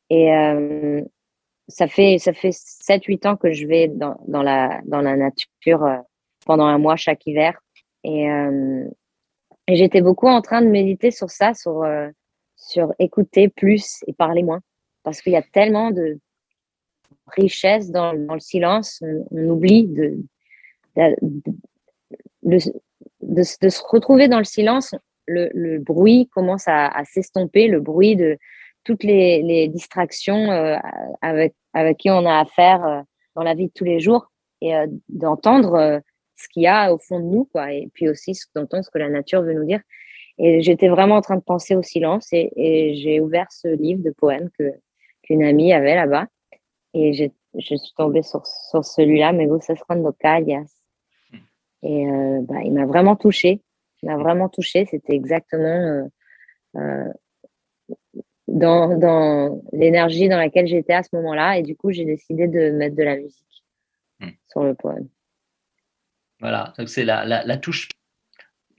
et 0.10 0.32
euh, 0.34 1.02
ça 1.68 1.88
fait 1.88 2.18
ça 2.20 2.32
fait 2.34 2.52
7-8 2.54 3.26
ans 3.26 3.36
que 3.38 3.52
je 3.52 3.66
vais 3.66 3.88
dans, 3.88 4.18
dans 4.28 4.44
la 4.44 4.82
dans 4.86 5.02
la 5.02 5.16
nature 5.16 5.86
pendant 6.46 6.66
un 6.66 6.78
mois 6.78 6.96
chaque 6.96 7.26
hiver 7.26 7.60
et, 8.04 8.26
et 9.68 9.76
j'étais 9.76 10.02
beaucoup 10.02 10.28
en 10.28 10.42
train 10.42 10.62
de 10.62 10.68
méditer 10.68 11.10
sur 11.12 11.30
ça, 11.32 11.54
sur 11.54 11.84
sur 12.56 12.94
écouter 13.00 13.50
plus 13.50 14.04
et 14.08 14.14
parler 14.14 14.44
moins 14.44 14.60
parce 15.04 15.22
qu'il 15.22 15.34
y 15.34 15.38
a 15.38 15.42
tellement 15.42 15.92
de 15.92 16.20
richesse 17.28 17.92
dans, 17.92 18.14
le 18.14 18.40
silence, 18.40 19.02
on, 19.32 19.50
oublie 19.50 19.88
de, 19.88 20.18
de, 22.44 22.60
se 23.44 23.82
retrouver 23.88 24.28
dans 24.28 24.40
le 24.40 24.44
silence, 24.44 24.96
le, 25.28 25.78
bruit 25.80 26.30
commence 26.34 26.66
à, 26.68 27.04
s'estomper, 27.06 27.68
le 27.68 27.80
bruit 27.80 28.16
de 28.16 28.38
toutes 28.84 29.04
les, 29.04 29.68
distractions 29.70 30.52
euh, 30.52 30.78
avec, 31.22 31.54
avec 31.74 31.98
qui 31.98 32.10
on 32.10 32.26
a 32.26 32.40
affaire 32.40 32.86
euh, 32.86 33.02
dans 33.36 33.44
la 33.44 33.54
vie 33.54 33.68
de 33.68 33.74
tous 33.74 33.86
les 33.86 34.00
jours 34.00 34.30
et 34.62 34.76
euh, 34.76 34.88
d'entendre 35.10 36.02
ce 36.36 36.48
qu'il 36.50 36.64
y 36.64 36.68
a 36.68 36.94
au 36.94 36.98
fond 36.98 37.20
de 37.20 37.26
nous, 37.26 37.46
quoi, 37.46 37.72
et 37.72 37.90
puis 37.94 38.10
aussi 38.10 38.38
d'entendre 38.56 38.84
ce 38.84 38.90
que 38.90 38.98
la 38.98 39.10
nature 39.10 39.42
veut 39.42 39.54
nous 39.54 39.66
dire. 39.66 39.82
Et 40.40 40.62
j'étais 40.62 40.90
vraiment 40.90 41.16
en 41.16 41.22
train 41.22 41.36
de 41.36 41.44
penser 41.44 41.76
au 41.76 41.84
silence 41.84 42.28
et, 42.34 42.52
et 42.56 42.96
j'ai 42.96 43.22
ouvert 43.22 43.46
ce 43.52 43.68
livre 43.68 44.04
de 44.04 44.10
poèmes 44.10 44.50
que 44.58 44.74
qu'une 45.24 45.44
amie 45.44 45.74
avait 45.74 45.96
là-bas 45.96 46.28
et 46.94 47.14
j'ai- 47.14 47.32
je 47.56 47.76
suis 47.76 47.94
tombée 47.98 48.24
sur, 48.24 48.46
sur 48.46 48.84
celui-là, 48.86 49.32
Me 49.34 49.46
gustas 49.46 49.76
cuando 49.88 50.12
callas. 50.12 50.72
Et 51.82 52.08
euh, 52.08 52.40
bah, 52.44 52.62
il 52.64 52.74
m'a 52.74 52.86
vraiment 52.86 53.16
touchée. 53.16 53.62
Il 54.02 54.10
m'a 54.10 54.18
vraiment 54.18 54.48
touchée. 54.50 54.86
C'était 54.86 55.14
exactement 55.14 55.66
euh, 55.66 56.04
euh, 56.78 57.14
dans, 58.48 58.98
dans 58.98 59.62
l'énergie 59.74 60.30
dans 60.30 60.38
laquelle 60.38 60.68
j'étais 60.68 60.94
à 60.94 61.04
ce 61.04 61.10
moment-là. 61.16 61.58
Et 61.58 61.62
du 61.64 61.76
coup, 61.76 61.92
j'ai 61.92 62.06
décidé 62.06 62.48
de 62.48 62.72
mettre 62.72 62.96
de 62.96 63.04
la 63.04 63.18
musique 63.18 63.40
Mm. 64.20 64.30
sur 64.48 64.64
le 64.64 64.76
poème. 64.76 65.08
Voilà, 66.40 66.74
donc 66.78 66.88
c'est 66.90 67.04
la, 67.04 67.26
la, 67.26 67.44
la 67.44 67.58
touche. 67.58 67.90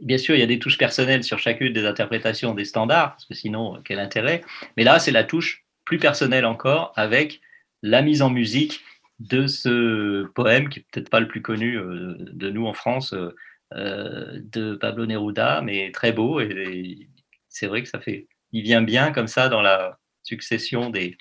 Bien 0.01 0.19
sûr, 0.19 0.35
il 0.35 0.41
y 0.41 0.43
a 0.43 0.47
des 0.47 0.59
touches 0.59 0.79
personnelles 0.79 1.25
sur 1.25 1.39
chacune 1.39 1.73
des 1.73 1.87
interprétations 1.87 2.55
des 2.55 2.65
standards, 2.65 3.13
parce 3.13 3.25
que 3.27 3.35
sinon, 3.35 3.81
quel 3.85 3.99
intérêt? 3.99 4.43
Mais 4.77 4.85
là, 4.85 4.99
c'est 4.99 5.13
la 5.13 5.25
touche 5.25 5.64
plus 5.85 5.99
personnelle 5.99 6.47
encore, 6.47 6.93
avec 6.97 7.41
la 7.83 8.03
mise 8.03 8.23
en 8.23 8.31
musique 8.31 8.83
de 9.21 9.47
ce 9.47 10.25
poème, 10.35 10.69
qui 10.69 10.81
est 10.81 10.87
peut-être 10.91 11.11
pas 11.11 11.21
le 11.21 11.29
plus 11.29 11.43
connu 11.43 11.79
euh, 11.79 12.17
de 12.19 12.51
nous 12.51 12.67
en 12.67 12.75
France, 12.75 13.13
euh, 13.13 13.35
euh, 13.75 14.41
de 14.53 14.75
Pablo 14.75 15.07
Neruda, 15.07 15.61
mais 15.63 15.91
très 15.93 16.13
beau. 16.13 16.41
Et, 16.41 17.09
c'est 17.49 17.67
vrai 17.67 17.83
que 17.83 17.89
ça 17.89 18.01
fait. 18.01 18.27
Il 18.53 18.63
vient 18.63 18.83
bien 18.83 19.13
comme 19.13 19.29
ça 19.29 19.49
dans 19.49 19.63
la 19.63 19.99
succession 20.23 20.91
des, 20.91 21.17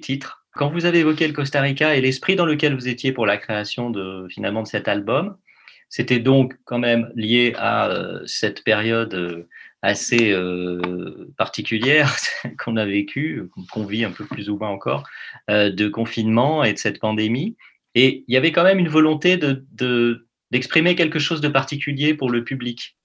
titres. 0.00 0.44
Quand 0.54 0.70
vous 0.70 0.84
avez 0.84 1.00
évoqué 1.00 1.26
le 1.26 1.32
Costa 1.32 1.60
Rica 1.60 1.96
et 1.96 2.00
l'esprit 2.00 2.36
dans 2.36 2.46
lequel 2.46 2.74
vous 2.74 2.86
étiez 2.86 3.12
pour 3.12 3.26
la 3.26 3.36
création 3.36 3.90
de 3.90 4.28
finalement 4.30 4.62
de 4.62 4.68
cet 4.68 4.86
album, 4.86 5.36
c'était 5.88 6.20
donc 6.20 6.54
quand 6.64 6.78
même 6.78 7.10
lié 7.16 7.52
à 7.56 7.90
cette 8.26 8.62
période 8.62 9.48
assez 9.82 10.30
euh, 10.30 11.28
particulière 11.36 12.14
qu'on 12.64 12.76
a 12.76 12.84
vécue, 12.84 13.50
qu'on 13.72 13.84
vit 13.84 14.04
un 14.04 14.12
peu 14.12 14.24
plus 14.24 14.48
ou 14.48 14.56
moins 14.56 14.68
encore, 14.68 15.04
euh, 15.50 15.70
de 15.70 15.88
confinement 15.88 16.64
et 16.64 16.72
de 16.72 16.78
cette 16.78 17.00
pandémie. 17.00 17.56
Et 17.94 18.24
il 18.26 18.32
y 18.32 18.36
avait 18.36 18.52
quand 18.52 18.62
même 18.64 18.78
une 18.78 18.88
volonté 18.88 19.36
de, 19.36 19.64
de, 19.72 20.26
d'exprimer 20.50 20.94
quelque 20.94 21.18
chose 21.18 21.40
de 21.40 21.48
particulier 21.48 22.14
pour 22.14 22.30
le 22.30 22.44
public, 22.44 22.96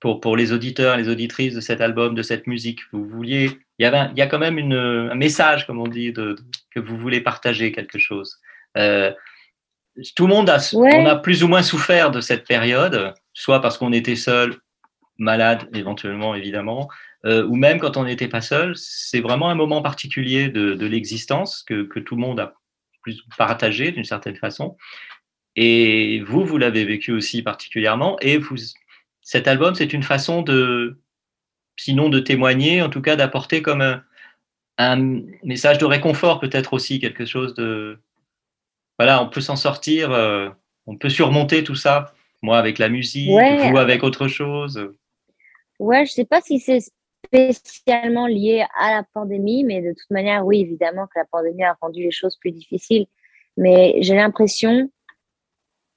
pour, 0.00 0.20
pour 0.20 0.36
les 0.36 0.52
auditeurs, 0.52 0.96
les 0.96 1.08
auditrices 1.08 1.54
de 1.54 1.60
cet 1.60 1.80
album, 1.80 2.14
de 2.14 2.22
cette 2.22 2.46
musique. 2.46 2.80
Vous 2.92 3.06
vouliez, 3.08 3.50
il 3.78 3.82
y, 3.82 3.86
avait 3.86 4.10
il 4.12 4.18
y 4.18 4.22
a 4.22 4.26
quand 4.26 4.38
même 4.38 4.58
une, 4.58 4.74
un 4.74 5.14
message, 5.14 5.66
comme 5.66 5.80
on 5.80 5.88
dit, 5.88 6.12
de, 6.12 6.34
de, 6.34 6.42
que 6.70 6.78
vous 6.78 6.98
voulez 6.98 7.20
partager 7.20 7.72
quelque 7.72 7.98
chose. 7.98 8.38
Euh, 8.76 9.12
tout 10.16 10.26
le 10.26 10.34
monde 10.34 10.50
a, 10.50 10.58
Ouais. 10.74 10.94
on 10.94 11.06
a 11.06 11.16
plus 11.16 11.42
ou 11.42 11.48
moins 11.48 11.62
souffert 11.62 12.10
de 12.10 12.20
cette 12.20 12.46
période, 12.46 13.14
soit 13.32 13.60
parce 13.60 13.78
qu'on 13.78 13.92
était 13.92 14.16
seul, 14.16 14.56
malade 15.22 15.68
éventuellement, 15.74 16.34
évidemment, 16.34 16.90
euh, 17.24 17.46
ou 17.46 17.56
même 17.56 17.78
quand 17.78 17.96
on 17.96 18.04
n'était 18.04 18.28
pas 18.28 18.40
seul. 18.40 18.76
C'est 18.76 19.20
vraiment 19.20 19.48
un 19.48 19.54
moment 19.54 19.80
particulier 19.80 20.48
de, 20.48 20.74
de 20.74 20.86
l'existence 20.86 21.62
que, 21.62 21.84
que, 21.84 22.00
tout 22.00 22.16
le 22.16 22.20
monde 22.20 22.40
a 22.40 22.54
plus 23.02 23.22
partagé 23.38 23.92
d'une 23.92 24.04
certaine 24.04 24.36
façon. 24.36 24.76
Et 25.56 26.20
vous, 26.26 26.44
vous 26.44 26.58
l'avez 26.58 26.84
vécu 26.84 27.12
aussi 27.12 27.42
particulièrement. 27.42 28.18
Et 28.20 28.38
vous, 28.38 28.56
cet 29.20 29.46
album, 29.48 29.74
c'est 29.74 29.92
une 29.92 30.02
façon 30.02 30.42
de, 30.42 30.98
sinon 31.76 32.08
de 32.08 32.18
témoigner, 32.18 32.82
en 32.82 32.90
tout 32.90 33.02
cas 33.02 33.16
d'apporter 33.16 33.62
comme 33.62 33.80
un, 33.80 34.02
un, 34.78 35.20
message 35.44 35.78
de 35.78 35.84
réconfort, 35.84 36.40
peut-être 36.40 36.72
aussi 36.72 37.00
quelque 37.00 37.24
chose 37.24 37.54
de... 37.54 37.98
Voilà, 38.98 39.22
on 39.22 39.28
peut 39.28 39.40
s'en 39.40 39.56
sortir, 39.56 40.12
euh, 40.12 40.48
on 40.86 40.96
peut 40.96 41.08
surmonter 41.08 41.64
tout 41.64 41.74
ça. 41.74 42.14
Moi 42.40 42.58
avec 42.58 42.78
la 42.78 42.88
musique, 42.88 43.30
Ouais. 43.30 43.70
vous 43.70 43.78
avec 43.78 44.02
autre 44.02 44.26
chose. 44.26 44.92
Ouais, 45.82 46.06
je 46.06 46.12
sais 46.12 46.24
pas 46.24 46.40
si 46.40 46.60
c'est 46.60 46.78
spécialement 47.26 48.28
lié 48.28 48.64
à 48.76 48.92
la 48.92 49.02
pandémie, 49.02 49.64
mais 49.64 49.82
de 49.82 49.90
toute 49.90 50.10
manière, 50.10 50.46
oui, 50.46 50.60
évidemment 50.60 51.08
que 51.08 51.18
la 51.18 51.24
pandémie 51.24 51.64
a 51.64 51.76
rendu 51.80 52.04
les 52.04 52.12
choses 52.12 52.36
plus 52.36 52.52
difficiles. 52.52 53.06
Mais 53.56 53.96
j'ai 54.00 54.14
l'impression, 54.14 54.92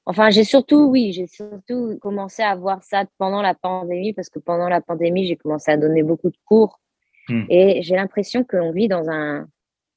enfin, 0.08 0.32
j'ai 0.32 0.44
surtout, 0.44 0.88
oui, 0.88 1.14
j'ai 1.14 1.28
surtout 1.28 2.00
commencé 2.02 2.42
à 2.42 2.56
voir 2.56 2.82
ça 2.82 3.06
pendant 3.20 3.44
la 3.44 3.54
pandémie, 3.54 4.12
parce 4.12 4.30
que 4.30 4.40
pendant 4.40 4.70
la 4.70 4.82
pandémie, 4.82 5.28
j'ai 5.28 5.36
commencé 5.36 5.70
à 5.70 5.78
donner 5.78 6.02
beaucoup 6.02 6.32
de 6.32 6.38
cours. 6.46 6.82
Hmm. 7.30 7.44
Et 7.52 7.84
j'ai 7.84 7.96
l'impression 7.96 8.44
que 8.44 8.58
l'on 8.58 8.72
vit 8.72 8.88
dans 8.88 9.08
un, 9.08 9.48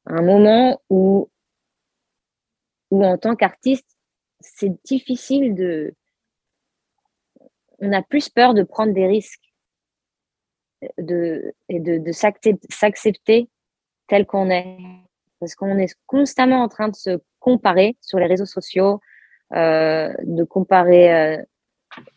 un 0.05 0.23
moment 0.23 0.83
où, 0.91 1.31
où, 2.91 3.03
en 3.03 3.17
tant 3.17 3.35
qu'artiste, 3.37 3.97
c'est 4.41 4.77
difficile 4.85 5.55
de. 5.55 5.95
On 7.79 7.91
a 7.95 8.03
plus 8.03 8.29
peur 8.29 8.53
de 8.53 8.65
prendre 8.65 8.93
des 8.93 9.07
risques 9.07 9.48
de, 10.99 11.55
et 11.69 11.81
de, 11.81 11.99
de 11.99 12.13
s'accepter- 12.13 13.49
tel 14.07 14.27
qu'on 14.27 14.51
est. 14.51 14.79
Parce 15.41 15.55
qu'on 15.55 15.79
est 15.79 15.95
constamment 16.07 16.63
en 16.63 16.69
train 16.69 16.89
de 16.89 16.97
se 16.97 17.21
comparer 17.39 17.97
sur 18.01 18.19
les 18.19 18.27
réseaux 18.27 18.47
sociaux, 18.47 19.01
euh, 19.55 20.13
de 20.25 20.43
comparer 20.45 21.13
euh, 21.15 21.43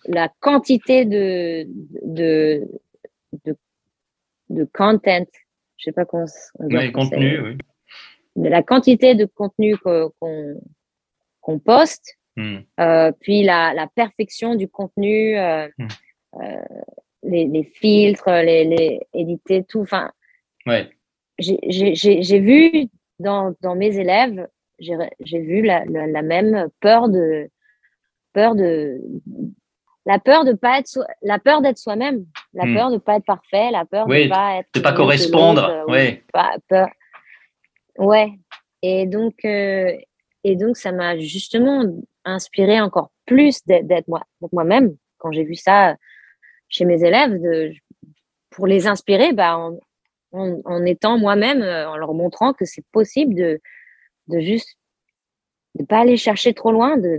la 0.06 0.28
quantité 0.40 1.06
de, 1.06 1.66
de, 2.04 2.68
de, 3.46 3.56
de 4.50 4.64
content, 4.74 5.26
je 5.78 5.84
sais 5.86 5.92
pas 5.92 6.06
comment 6.06 6.26
on 6.60 6.68
dit 6.68 6.76
en 6.78 6.80
Oui, 6.80 6.92
français, 6.92 7.10
contenu, 7.12 7.40
oui. 7.42 8.50
la 8.50 8.64
quantité 8.64 9.14
de 9.16 9.26
contenu 9.26 9.78
qu'on 9.78 10.12
qu'on 11.42 11.60
poste, 11.60 12.18
Hmm. 12.38 12.60
euh, 12.80 13.12
puis 13.20 13.44
la, 13.44 13.74
la 13.74 13.88
perfection 13.88 14.56
du 14.56 14.70
contenu, 14.70 15.38
euh, 15.38 15.68
les, 17.24 17.46
les 17.46 17.64
filtres, 17.64 18.30
les, 18.30 18.66
les 18.66 19.00
éditer, 19.14 19.64
tout. 19.64 19.82
Enfin, 19.82 20.12
Ouais. 20.66 20.90
j'ai- 21.40 22.40
vu 22.40 22.88
dans, 23.20 23.54
dans 23.62 23.76
mes 23.76 23.98
élèves, 23.98 24.48
j'ai 24.80 25.40
vu 25.40 25.62
la, 25.62 25.86
la, 25.86 26.08
la 26.08 26.22
même 26.22 26.68
peur 26.80 27.10
de 27.10 27.50
peur 28.34 28.56
de 28.56 29.00
la 30.08 30.18
peur 30.18 30.46
de 30.46 30.54
pas 30.54 30.80
être 30.80 30.88
so- 30.88 31.04
la 31.22 31.38
peur 31.38 31.62
d'être 31.62 31.78
soi-même, 31.78 32.26
la 32.54 32.66
Hmm. 32.66 32.76
peur 32.76 32.92
de 32.92 32.98
pas 32.98 33.18
être 33.18 33.26
parfait, 33.26 33.70
la 33.72 33.86
peur 33.86 34.08
Oui, 34.08 34.26
de 34.26 34.30
pas 34.30 34.58
être 34.58 34.70
de 34.74 34.80
pas 34.80 34.94
correspondre, 34.94 35.84
ou 35.88 35.92
ouais. 35.92 36.24
pas- 36.34 36.56
peur- 36.68 36.90
ouais. 38.00 38.32
Et 38.82 39.06
donc 39.06 39.46
euh, 39.46 39.96
et 40.44 40.56
donc 40.56 40.78
ça 40.78 40.92
m'a 40.92 41.18
justement 41.20 41.84
inspiré 42.26 42.82
encore 42.82 43.12
plus 43.28 43.64
d'être 43.66 43.86
d'être 43.86 44.08
moi 44.08 44.24
d'être 44.42 44.54
moi-même 44.54 44.96
quand 45.20 45.32
j'ai 45.32 45.44
vu 45.44 45.56
ça 45.56 45.96
chez 46.72 46.86
mes 46.86 47.04
élèves 47.04 47.40
de 47.40 47.72
pour 48.50 48.66
les 48.66 48.88
inspirer 48.88 49.32
bah 49.34 49.58
en, 49.58 49.78
en, 50.32 50.60
en 50.66 50.86
étant 50.86 51.20
moi-même 51.20 51.62
euh, 51.62 51.88
en 51.88 51.98
leur 51.98 52.14
montrant 52.16 52.54
que 52.54 52.66
c'est 52.66 52.86
possible 52.92 53.36
de 53.36 53.62
de 54.28 54.40
juste 54.40 54.76
de 55.76 55.86
pas 55.86 56.00
aller 56.00 56.18
chercher 56.18 56.54
trop 56.54 56.72
loin 56.72 56.98
de 56.98 57.18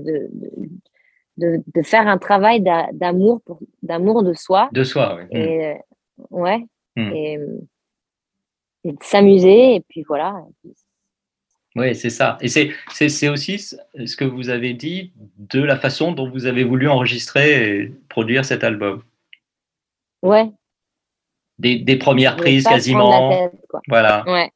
de, 1.39 1.63
de, 1.75 1.83
faire 1.83 2.09
un 2.09 2.19
travail 2.19 2.61
d'a- 2.61 2.89
d'amour 2.93 3.41
pour 3.47 3.61
d'amour 3.83 4.23
de 4.23 4.35
soi 4.35 4.69
De 4.73 4.85
soi, 4.85 5.17
oui. 5.19 5.25
Hmm. 5.31 5.37
et 5.43 5.67
euh, 5.67 5.75
ouais 6.31 6.67
Hmm. 6.95 7.11
et, 7.15 7.39
euh, 7.39 7.59
et 8.85 8.93
de 8.93 8.99
s'amuser 9.03 9.77
et 9.77 9.81
puis 9.81 10.03
voilà 10.07 10.45
Oui, 11.75 11.95
c'est 11.95 12.11
ça. 12.11 12.37
Et 12.43 12.49
c'est, 12.49 13.29
aussi 13.31 13.59
ce 13.59 14.15
que 14.15 14.27
vous 14.27 14.51
avez 14.51 14.75
dit 14.75 15.15
de 15.39 15.63
la 15.63 15.77
façon 15.77 16.13
dont 16.13 16.29
vous 16.29 16.45
avez 16.45 16.65
voulu 16.65 16.89
enregistrer 16.89 17.79
et 17.79 17.93
produire 18.11 18.45
cet 18.45 18.63
album. 18.63 19.03
Ouais 20.23 20.51
Des, 21.59 21.79
des 21.79 21.97
premières 21.97 22.37
prises 22.37 22.65
quasiment. 22.65 23.31
tête. 23.31 23.53
Voilà. 23.89 24.25
ouais 24.27 24.51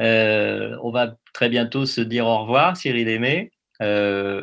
Euh, 0.00 0.76
on 0.82 0.90
va 0.90 1.16
très 1.32 1.48
bientôt 1.48 1.86
se 1.86 2.00
dire 2.00 2.26
au 2.26 2.38
revoir, 2.42 2.76
Cyril 2.76 3.08
Aimé. 3.08 3.50
Euh, 3.82 4.42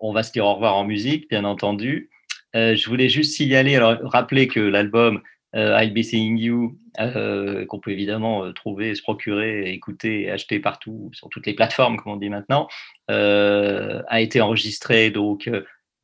on 0.00 0.12
va 0.12 0.22
se 0.22 0.32
dire 0.32 0.44
au 0.44 0.54
revoir 0.54 0.76
en 0.76 0.84
musique, 0.84 1.28
bien 1.28 1.44
entendu. 1.44 2.10
Euh, 2.54 2.76
je 2.76 2.88
voulais 2.88 3.08
juste 3.08 3.34
signaler, 3.34 3.76
alors 3.76 3.98
rappeler 4.02 4.46
que 4.46 4.60
l'album 4.60 5.22
I'll 5.54 5.92
Be 5.92 6.02
Seeing 6.02 6.38
You, 6.38 6.78
qu'on 6.96 7.78
peut 7.78 7.90
évidemment 7.90 8.52
trouver, 8.52 8.94
se 8.94 9.02
procurer, 9.02 9.70
écouter 9.72 10.22
et 10.22 10.30
acheter 10.30 10.60
partout, 10.60 11.10
sur 11.12 11.28
toutes 11.28 11.46
les 11.46 11.54
plateformes, 11.54 11.98
comme 11.98 12.12
on 12.12 12.16
dit 12.16 12.30
maintenant, 12.30 12.68
a 13.08 14.20
été 14.20 14.40
enregistré 14.40 15.10
donc 15.10 15.50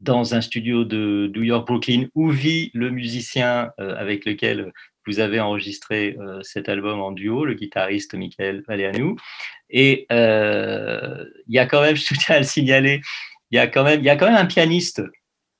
dans 0.00 0.34
un 0.34 0.40
studio 0.40 0.84
de 0.84 1.30
New 1.34 1.42
York, 1.42 1.66
Brooklyn, 1.66 2.06
où 2.14 2.30
vit 2.30 2.70
le 2.74 2.90
musicien 2.90 3.70
euh, 3.80 3.96
avec 3.96 4.24
lequel 4.24 4.72
vous 5.06 5.20
avez 5.20 5.40
enregistré 5.40 6.16
euh, 6.20 6.42
cet 6.42 6.68
album 6.68 7.00
en 7.00 7.12
duo, 7.12 7.44
le 7.44 7.54
guitariste 7.54 8.14
Michael 8.14 8.62
Valeanu. 8.68 9.16
Et 9.70 10.06
euh, 10.12 11.24
il 11.46 11.54
y 11.54 11.58
a 11.58 11.66
quand 11.66 11.80
même, 11.80 11.96
je 11.96 12.14
tiens 12.14 12.36
à 12.36 12.38
le 12.38 12.44
signaler, 12.44 13.00
il 13.50 13.56
y 13.56 13.58
a 13.58 13.66
quand 13.66 13.84
même, 13.84 14.00
il 14.00 14.06
y 14.06 14.10
a 14.10 14.16
quand 14.16 14.26
même 14.26 14.36
un 14.36 14.46
pianiste 14.46 15.02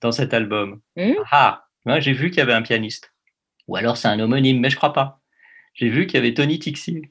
dans 0.00 0.12
cet 0.12 0.34
album. 0.34 0.80
Hmm. 0.96 1.14
Ah, 1.30 1.64
moi 1.84 2.00
j'ai 2.00 2.12
vu 2.12 2.30
qu'il 2.30 2.38
y 2.38 2.42
avait 2.42 2.52
un 2.52 2.62
pianiste. 2.62 3.12
Ou 3.66 3.76
alors 3.76 3.96
c'est 3.96 4.08
un 4.08 4.20
homonyme, 4.20 4.60
mais 4.60 4.70
je 4.70 4.76
crois 4.76 4.92
pas. 4.92 5.20
J'ai 5.74 5.88
vu 5.88 6.06
qu'il 6.06 6.16
y 6.16 6.18
avait 6.18 6.34
Tony 6.34 6.58
Tixier. 6.58 7.02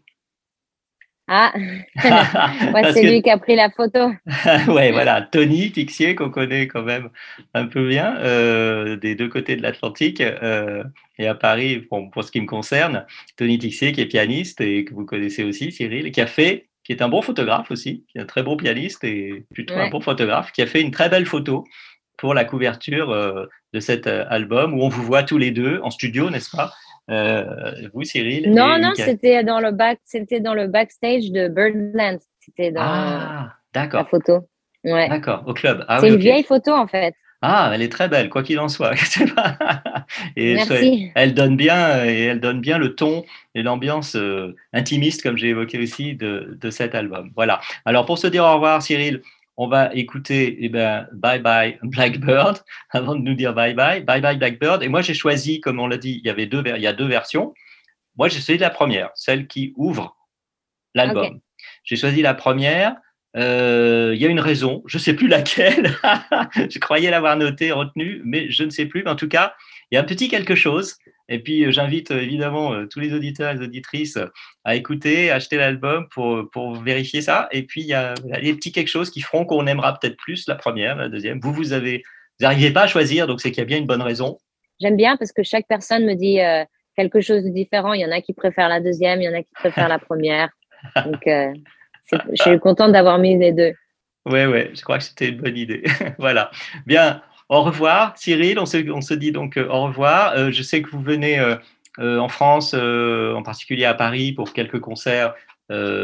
Ah. 1.27 1.53
Ouais, 2.73 2.91
c'est 2.93 3.01
que- 3.01 3.07
lui 3.07 3.21
qui 3.21 3.29
a 3.29 3.37
pris 3.37 3.55
la 3.55 3.69
photo. 3.69 4.11
Ouais, 4.67 4.91
voilà, 4.91 5.21
Tony 5.21 5.71
Tixier, 5.71 6.15
qu'on 6.15 6.29
connaît 6.29 6.67
quand 6.67 6.83
même 6.83 7.09
un 7.53 7.65
peu 7.65 7.87
bien, 7.87 8.17
euh, 8.17 8.95
des 8.95 9.15
deux 9.15 9.27
côtés 9.27 9.55
de 9.55 9.61
l'Atlantique. 9.61 10.21
euh, 10.21 10.83
et 11.19 11.27
à 11.27 11.35
Paris, 11.35 11.85
bon, 11.89 12.09
pour 12.09 12.23
ce 12.23 12.31
qui 12.31 12.39
me 12.41 12.45
concerne, 12.45 13.05
Tony 13.37 13.57
Tixier, 13.57 13.91
qui 13.91 14.01
est 14.01 14.05
pianiste 14.05 14.61
et 14.61 14.85
que 14.85 14.93
vous 14.93 15.05
connaissez 15.05 15.43
aussi, 15.43 15.71
Cyril, 15.71 16.11
qui 16.11 16.21
a 16.21 16.27
fait, 16.27 16.69
qui 16.83 16.91
est 16.93 17.01
un 17.01 17.09
bon 17.09 17.21
photographe 17.21 17.71
aussi, 17.71 18.05
qui 18.11 18.17
est 18.17 18.21
un 18.21 18.25
très 18.25 18.43
bon 18.43 18.55
pianiste 18.55 19.03
et 19.03 19.45
plutôt 19.53 19.73
un 19.75 19.89
bon 19.89 19.99
photographe, 20.01 20.51
qui 20.51 20.61
a 20.61 20.67
fait 20.67 20.81
une 20.81 20.91
très 20.91 21.09
belle 21.09 21.25
photo 21.25 21.65
pour 22.17 22.33
la 22.33 22.45
couverture 22.45 23.11
euh, 23.11 23.45
de 23.73 23.79
cet 23.79 24.07
album 24.07 24.73
où 24.73 24.83
on 24.83 24.89
vous 24.89 25.03
voit 25.03 25.23
tous 25.23 25.37
les 25.37 25.51
deux 25.51 25.79
en 25.83 25.89
studio, 25.91 26.29
n'est-ce 26.29 26.55
pas? 26.55 26.71
Vous, 27.07 28.03
Cyril 28.03 28.51
non 28.53 28.79
non 28.79 28.91
c'était 28.95 29.43
dans 29.43 29.59
le 29.59 29.71
back 29.71 29.99
c'était 30.03 30.39
dans 30.41 30.53
le 30.53 30.67
backstage 30.67 31.31
de 31.31 31.47
Birdland 31.47 32.19
c'était 32.39 32.71
dans 32.71 32.81
Ah, 32.83 33.53
la 33.73 34.05
photo 34.05 34.39
ouais 34.83 35.07
d'accord, 35.09 35.43
au 35.47 35.53
club. 35.53 35.85
Ah, 35.87 35.99
c'est 35.99 36.07
oui, 36.07 36.13
une 36.15 36.19
vieille 36.19 36.43
photo 36.43 36.71
en 36.71 36.87
fait 36.87 37.13
Ah, 37.41 37.71
elle 37.73 37.81
est 37.81 37.91
très 37.91 38.07
belle, 38.09 38.29
quoi 38.29 38.41
qu'il 38.43 38.59
en 38.59 38.67
soit. 38.67 38.93
et 40.35 40.55
Merci. 40.55 41.11
elle 41.15 41.33
donne 41.33 41.55
bien 41.55 42.03
et 42.05 42.23
elle 42.23 42.39
donne 42.39 42.61
bien 42.61 42.77
le 42.77 42.95
ton 42.95 43.23
et 43.55 43.61
l'ambiance 43.63 44.15
euh, 44.15 44.55
intimiste, 44.73 45.21
comme 45.23 45.37
j'ai 45.37 45.49
évoqué 45.49 45.77
aussi, 45.79 46.15
de, 46.15 46.57
de 46.59 46.69
cet 46.71 46.95
album. 46.95 47.31
Voilà. 47.35 47.59
Alors 47.85 48.05
pour 48.05 48.17
se 48.17 48.27
dire 48.27 48.43
au 48.43 48.53
revoir, 48.55 48.81
Cyril, 48.81 49.21
on 49.57 49.67
va 49.67 49.93
écouter 49.93 50.57
eh 50.61 50.69
ben, 50.69 51.07
Bye 51.13 51.39
Bye 51.39 51.79
Blackbird 51.81 52.63
avant 52.91 53.15
de 53.15 53.21
nous 53.21 53.33
dire 53.33 53.53
Bye 53.53 53.73
Bye. 53.73 54.03
Bye 54.03 54.21
Bye 54.21 54.37
Blackbird. 54.37 54.83
Et 54.83 54.87
moi, 54.87 55.01
j'ai 55.01 55.15
choisi, 55.15 55.59
comme 55.59 55.79
on 55.79 55.87
l'a 55.87 55.97
dit, 55.97 56.21
il 56.23 56.27
y 56.27 56.29
avait 56.29 56.45
deux, 56.45 56.63
il 56.65 56.81
y 56.81 56.87
a 56.87 56.93
deux 56.93 57.07
versions. 57.07 57.53
Moi, 58.17 58.29
j'ai 58.29 58.39
choisi 58.39 58.59
la 58.59 58.69
première, 58.69 59.09
celle 59.15 59.47
qui 59.47 59.73
ouvre 59.75 60.15
l'album. 60.93 61.39
J'ai 61.83 61.95
choisi 61.95 62.21
la 62.21 62.33
première. 62.33 62.95
Euh, 63.35 64.13
Il 64.15 64.21
y 64.21 64.25
a 64.25 64.29
une 64.29 64.39
raison, 64.39 64.83
je 64.85 64.97
ne 64.97 65.01
sais 65.01 65.13
plus 65.13 65.27
laquelle. 65.27 65.95
je 66.55 66.79
croyais 66.79 67.11
l'avoir 67.11 67.35
notée, 67.35 67.71
retenue, 67.71 68.21
mais 68.23 68.49
je 68.49 68.63
ne 68.63 68.69
sais 68.69 68.85
plus. 68.85 69.03
Mais 69.03 69.09
en 69.09 69.15
tout 69.15 69.27
cas, 69.27 69.53
il 69.89 69.95
y 69.95 69.97
a 69.97 70.01
un 70.01 70.05
petit 70.05 70.29
quelque 70.29 70.55
chose. 70.55 70.97
Et 71.29 71.39
puis, 71.39 71.65
euh, 71.65 71.71
j'invite 71.71 72.11
euh, 72.11 72.21
évidemment 72.21 72.73
euh, 72.73 72.85
tous 72.85 72.99
les 72.99 73.13
auditeurs 73.13 73.51
et 73.51 73.55
les 73.55 73.63
auditrices 73.63 74.17
à 74.63 74.75
écouter, 74.75 75.29
à 75.31 75.35
acheter 75.35 75.57
l'album 75.57 76.07
pour, 76.09 76.49
pour 76.51 76.75
vérifier 76.75 77.21
ça. 77.21 77.49
Et 77.51 77.63
puis, 77.63 77.81
il 77.81 77.87
y 77.87 77.93
a 77.93 78.13
des 78.15 78.53
petits 78.53 78.71
quelque 78.71 78.87
chose 78.87 79.09
qui 79.09 79.21
feront 79.21 79.45
qu'on 79.45 79.67
aimera 79.67 79.97
peut-être 79.97 80.17
plus 80.17 80.47
la 80.47 80.55
première, 80.55 80.95
la 80.95 81.09
deuxième. 81.09 81.39
Vous, 81.39 81.53
vous 81.53 81.73
avez, 81.73 82.03
vous 82.39 82.45
n'arrivez 82.45 82.71
pas 82.71 82.83
à 82.83 82.87
choisir, 82.87 83.27
donc 83.27 83.41
c'est 83.41 83.51
qu'il 83.51 83.59
y 83.59 83.63
a 83.63 83.65
bien 83.65 83.77
une 83.77 83.87
bonne 83.87 84.01
raison. 84.01 84.37
j'aime 84.79 84.95
bien 84.95 85.17
parce 85.17 85.31
que 85.31 85.43
chaque 85.43 85.67
personne 85.67 86.05
me 86.05 86.13
dit 86.13 86.39
euh, 86.39 86.63
quelque 86.95 87.21
chose 87.21 87.43
de 87.43 87.49
différent 87.49 87.93
il 87.93 88.01
y 88.01 88.05
en 88.05 88.11
a 88.11 88.21
qui 88.21 88.33
préfèrent 88.33 88.69
la 88.69 88.79
deuxième 88.79 89.21
il 89.21 89.25
y 89.25 89.29
en 89.29 89.33
a 89.33 89.41
qui 89.41 89.53
préfèrent 89.53 89.87
la 89.87 89.99
première 89.99 90.49
donc 91.03 91.25
euh, 91.25 91.51
je 92.11 92.41
suis 92.41 92.59
contente 92.59 92.91
d'avoir 92.91 93.17
mis 93.17 93.37
les 93.37 93.51
deux 93.51 93.73
Ouais, 94.29 94.45
ouais, 94.45 94.71
je 94.75 94.81
crois 94.81 94.97
que 94.97 95.05
c'était 95.05 95.29
une 95.29 95.37
bonne 95.37 95.55
idée. 95.55 95.83
voilà. 96.17 96.51
Bien, 96.85 97.21
Au 97.49 97.63
revoir, 97.63 98.17
Cyril. 98.17 98.59
On 98.59 98.65
se, 98.65 99.13
dit 99.13 99.31
donc 99.31 99.57
euh, 99.57 99.67
au 99.69 99.83
revoir. 99.83 100.33
Euh, 100.33 100.51
je 100.51 100.61
sais 100.63 100.81
que 100.81 100.89
vous 100.89 101.01
venez 101.01 101.39
euh, 101.39 102.19
en 102.19 102.27
France, 102.27 102.73
en 102.73 103.43
particulier 103.43 103.85
à 103.85 103.93
Paris, 103.93 104.33
pour 104.33 104.53
quelques 104.53 104.79
concerts 104.79 105.33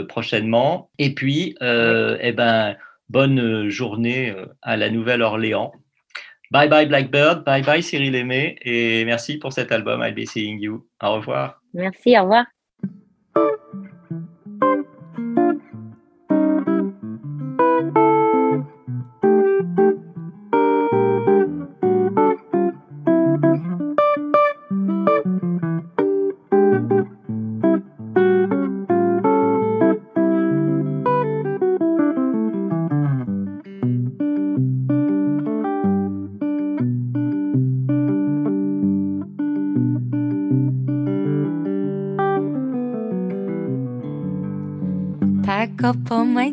prochainement. 0.10 0.90
Et 0.98 1.14
puis, 1.14 1.56
eh 1.62 2.32
ben, 2.32 2.76
bonne 3.10 3.70
journée 3.70 4.34
à 4.62 4.76
la 4.76 4.90
Nouvelle-Orléans. 4.90 5.72
Bye 6.52 6.70
bye 6.70 6.86
Blackbird, 6.86 7.44
bye 7.46 7.64
bye 7.64 7.82
Cyril 7.82 8.14
Aimé, 8.16 8.58
et 8.62 9.06
merci 9.06 9.40
pour 9.40 9.54
cet 9.54 9.72
album 9.72 10.04
I'll 10.04 10.14
Be 10.14 10.26
Seeing 10.26 10.60
You. 10.60 10.86
Au 11.02 11.14
revoir. 11.14 11.62
Merci, 11.74 12.18
au 12.18 12.24
revoir. 12.24 12.46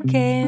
que 0.07 0.40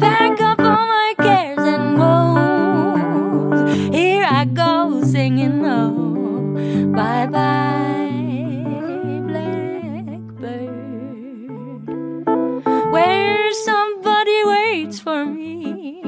Pack 0.00 0.40
up 0.40 0.58
all 0.58 0.86
my 0.86 1.14
cares 1.18 1.58
and 1.58 1.98
woes. 1.98 3.60
Here 3.94 4.26
I 4.28 4.44
go 4.46 5.02
singing 5.04 5.64
oh, 5.64 5.68
low. 5.68 6.92
Bye 6.92 7.26
bye, 7.26 8.10
blackbird. 9.28 10.72
Where 12.92 13.52
somebody 13.52 14.44
waits 14.44 14.98
for 14.98 15.24
me. 15.24 16.02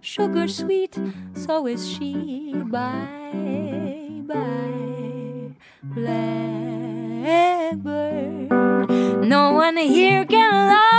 Sugar 0.00 0.48
sweet, 0.48 0.98
so 1.34 1.66
is 1.68 1.88
she. 1.88 2.54
Bye 2.66 4.22
bye, 4.26 5.54
blackbird. 5.84 6.50
No 9.22 9.52
one 9.52 9.76
here 9.76 10.24
can 10.24 10.52
love 10.52 10.89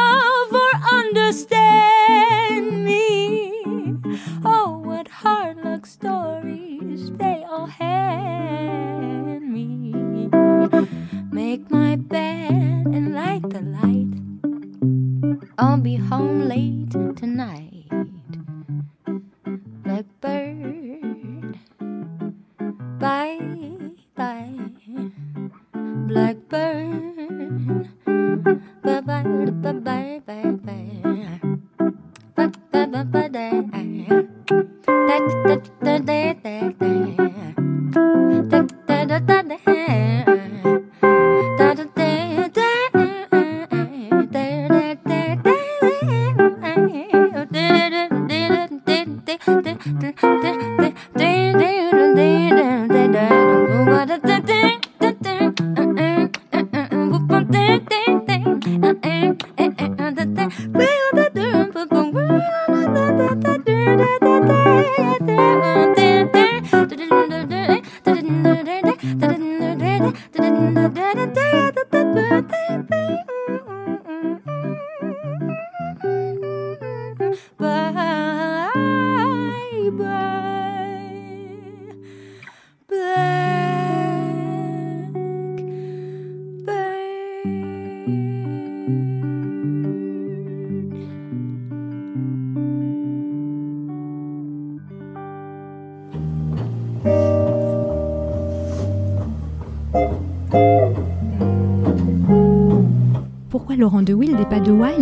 there, 57.51 57.79
there. 57.79 58.10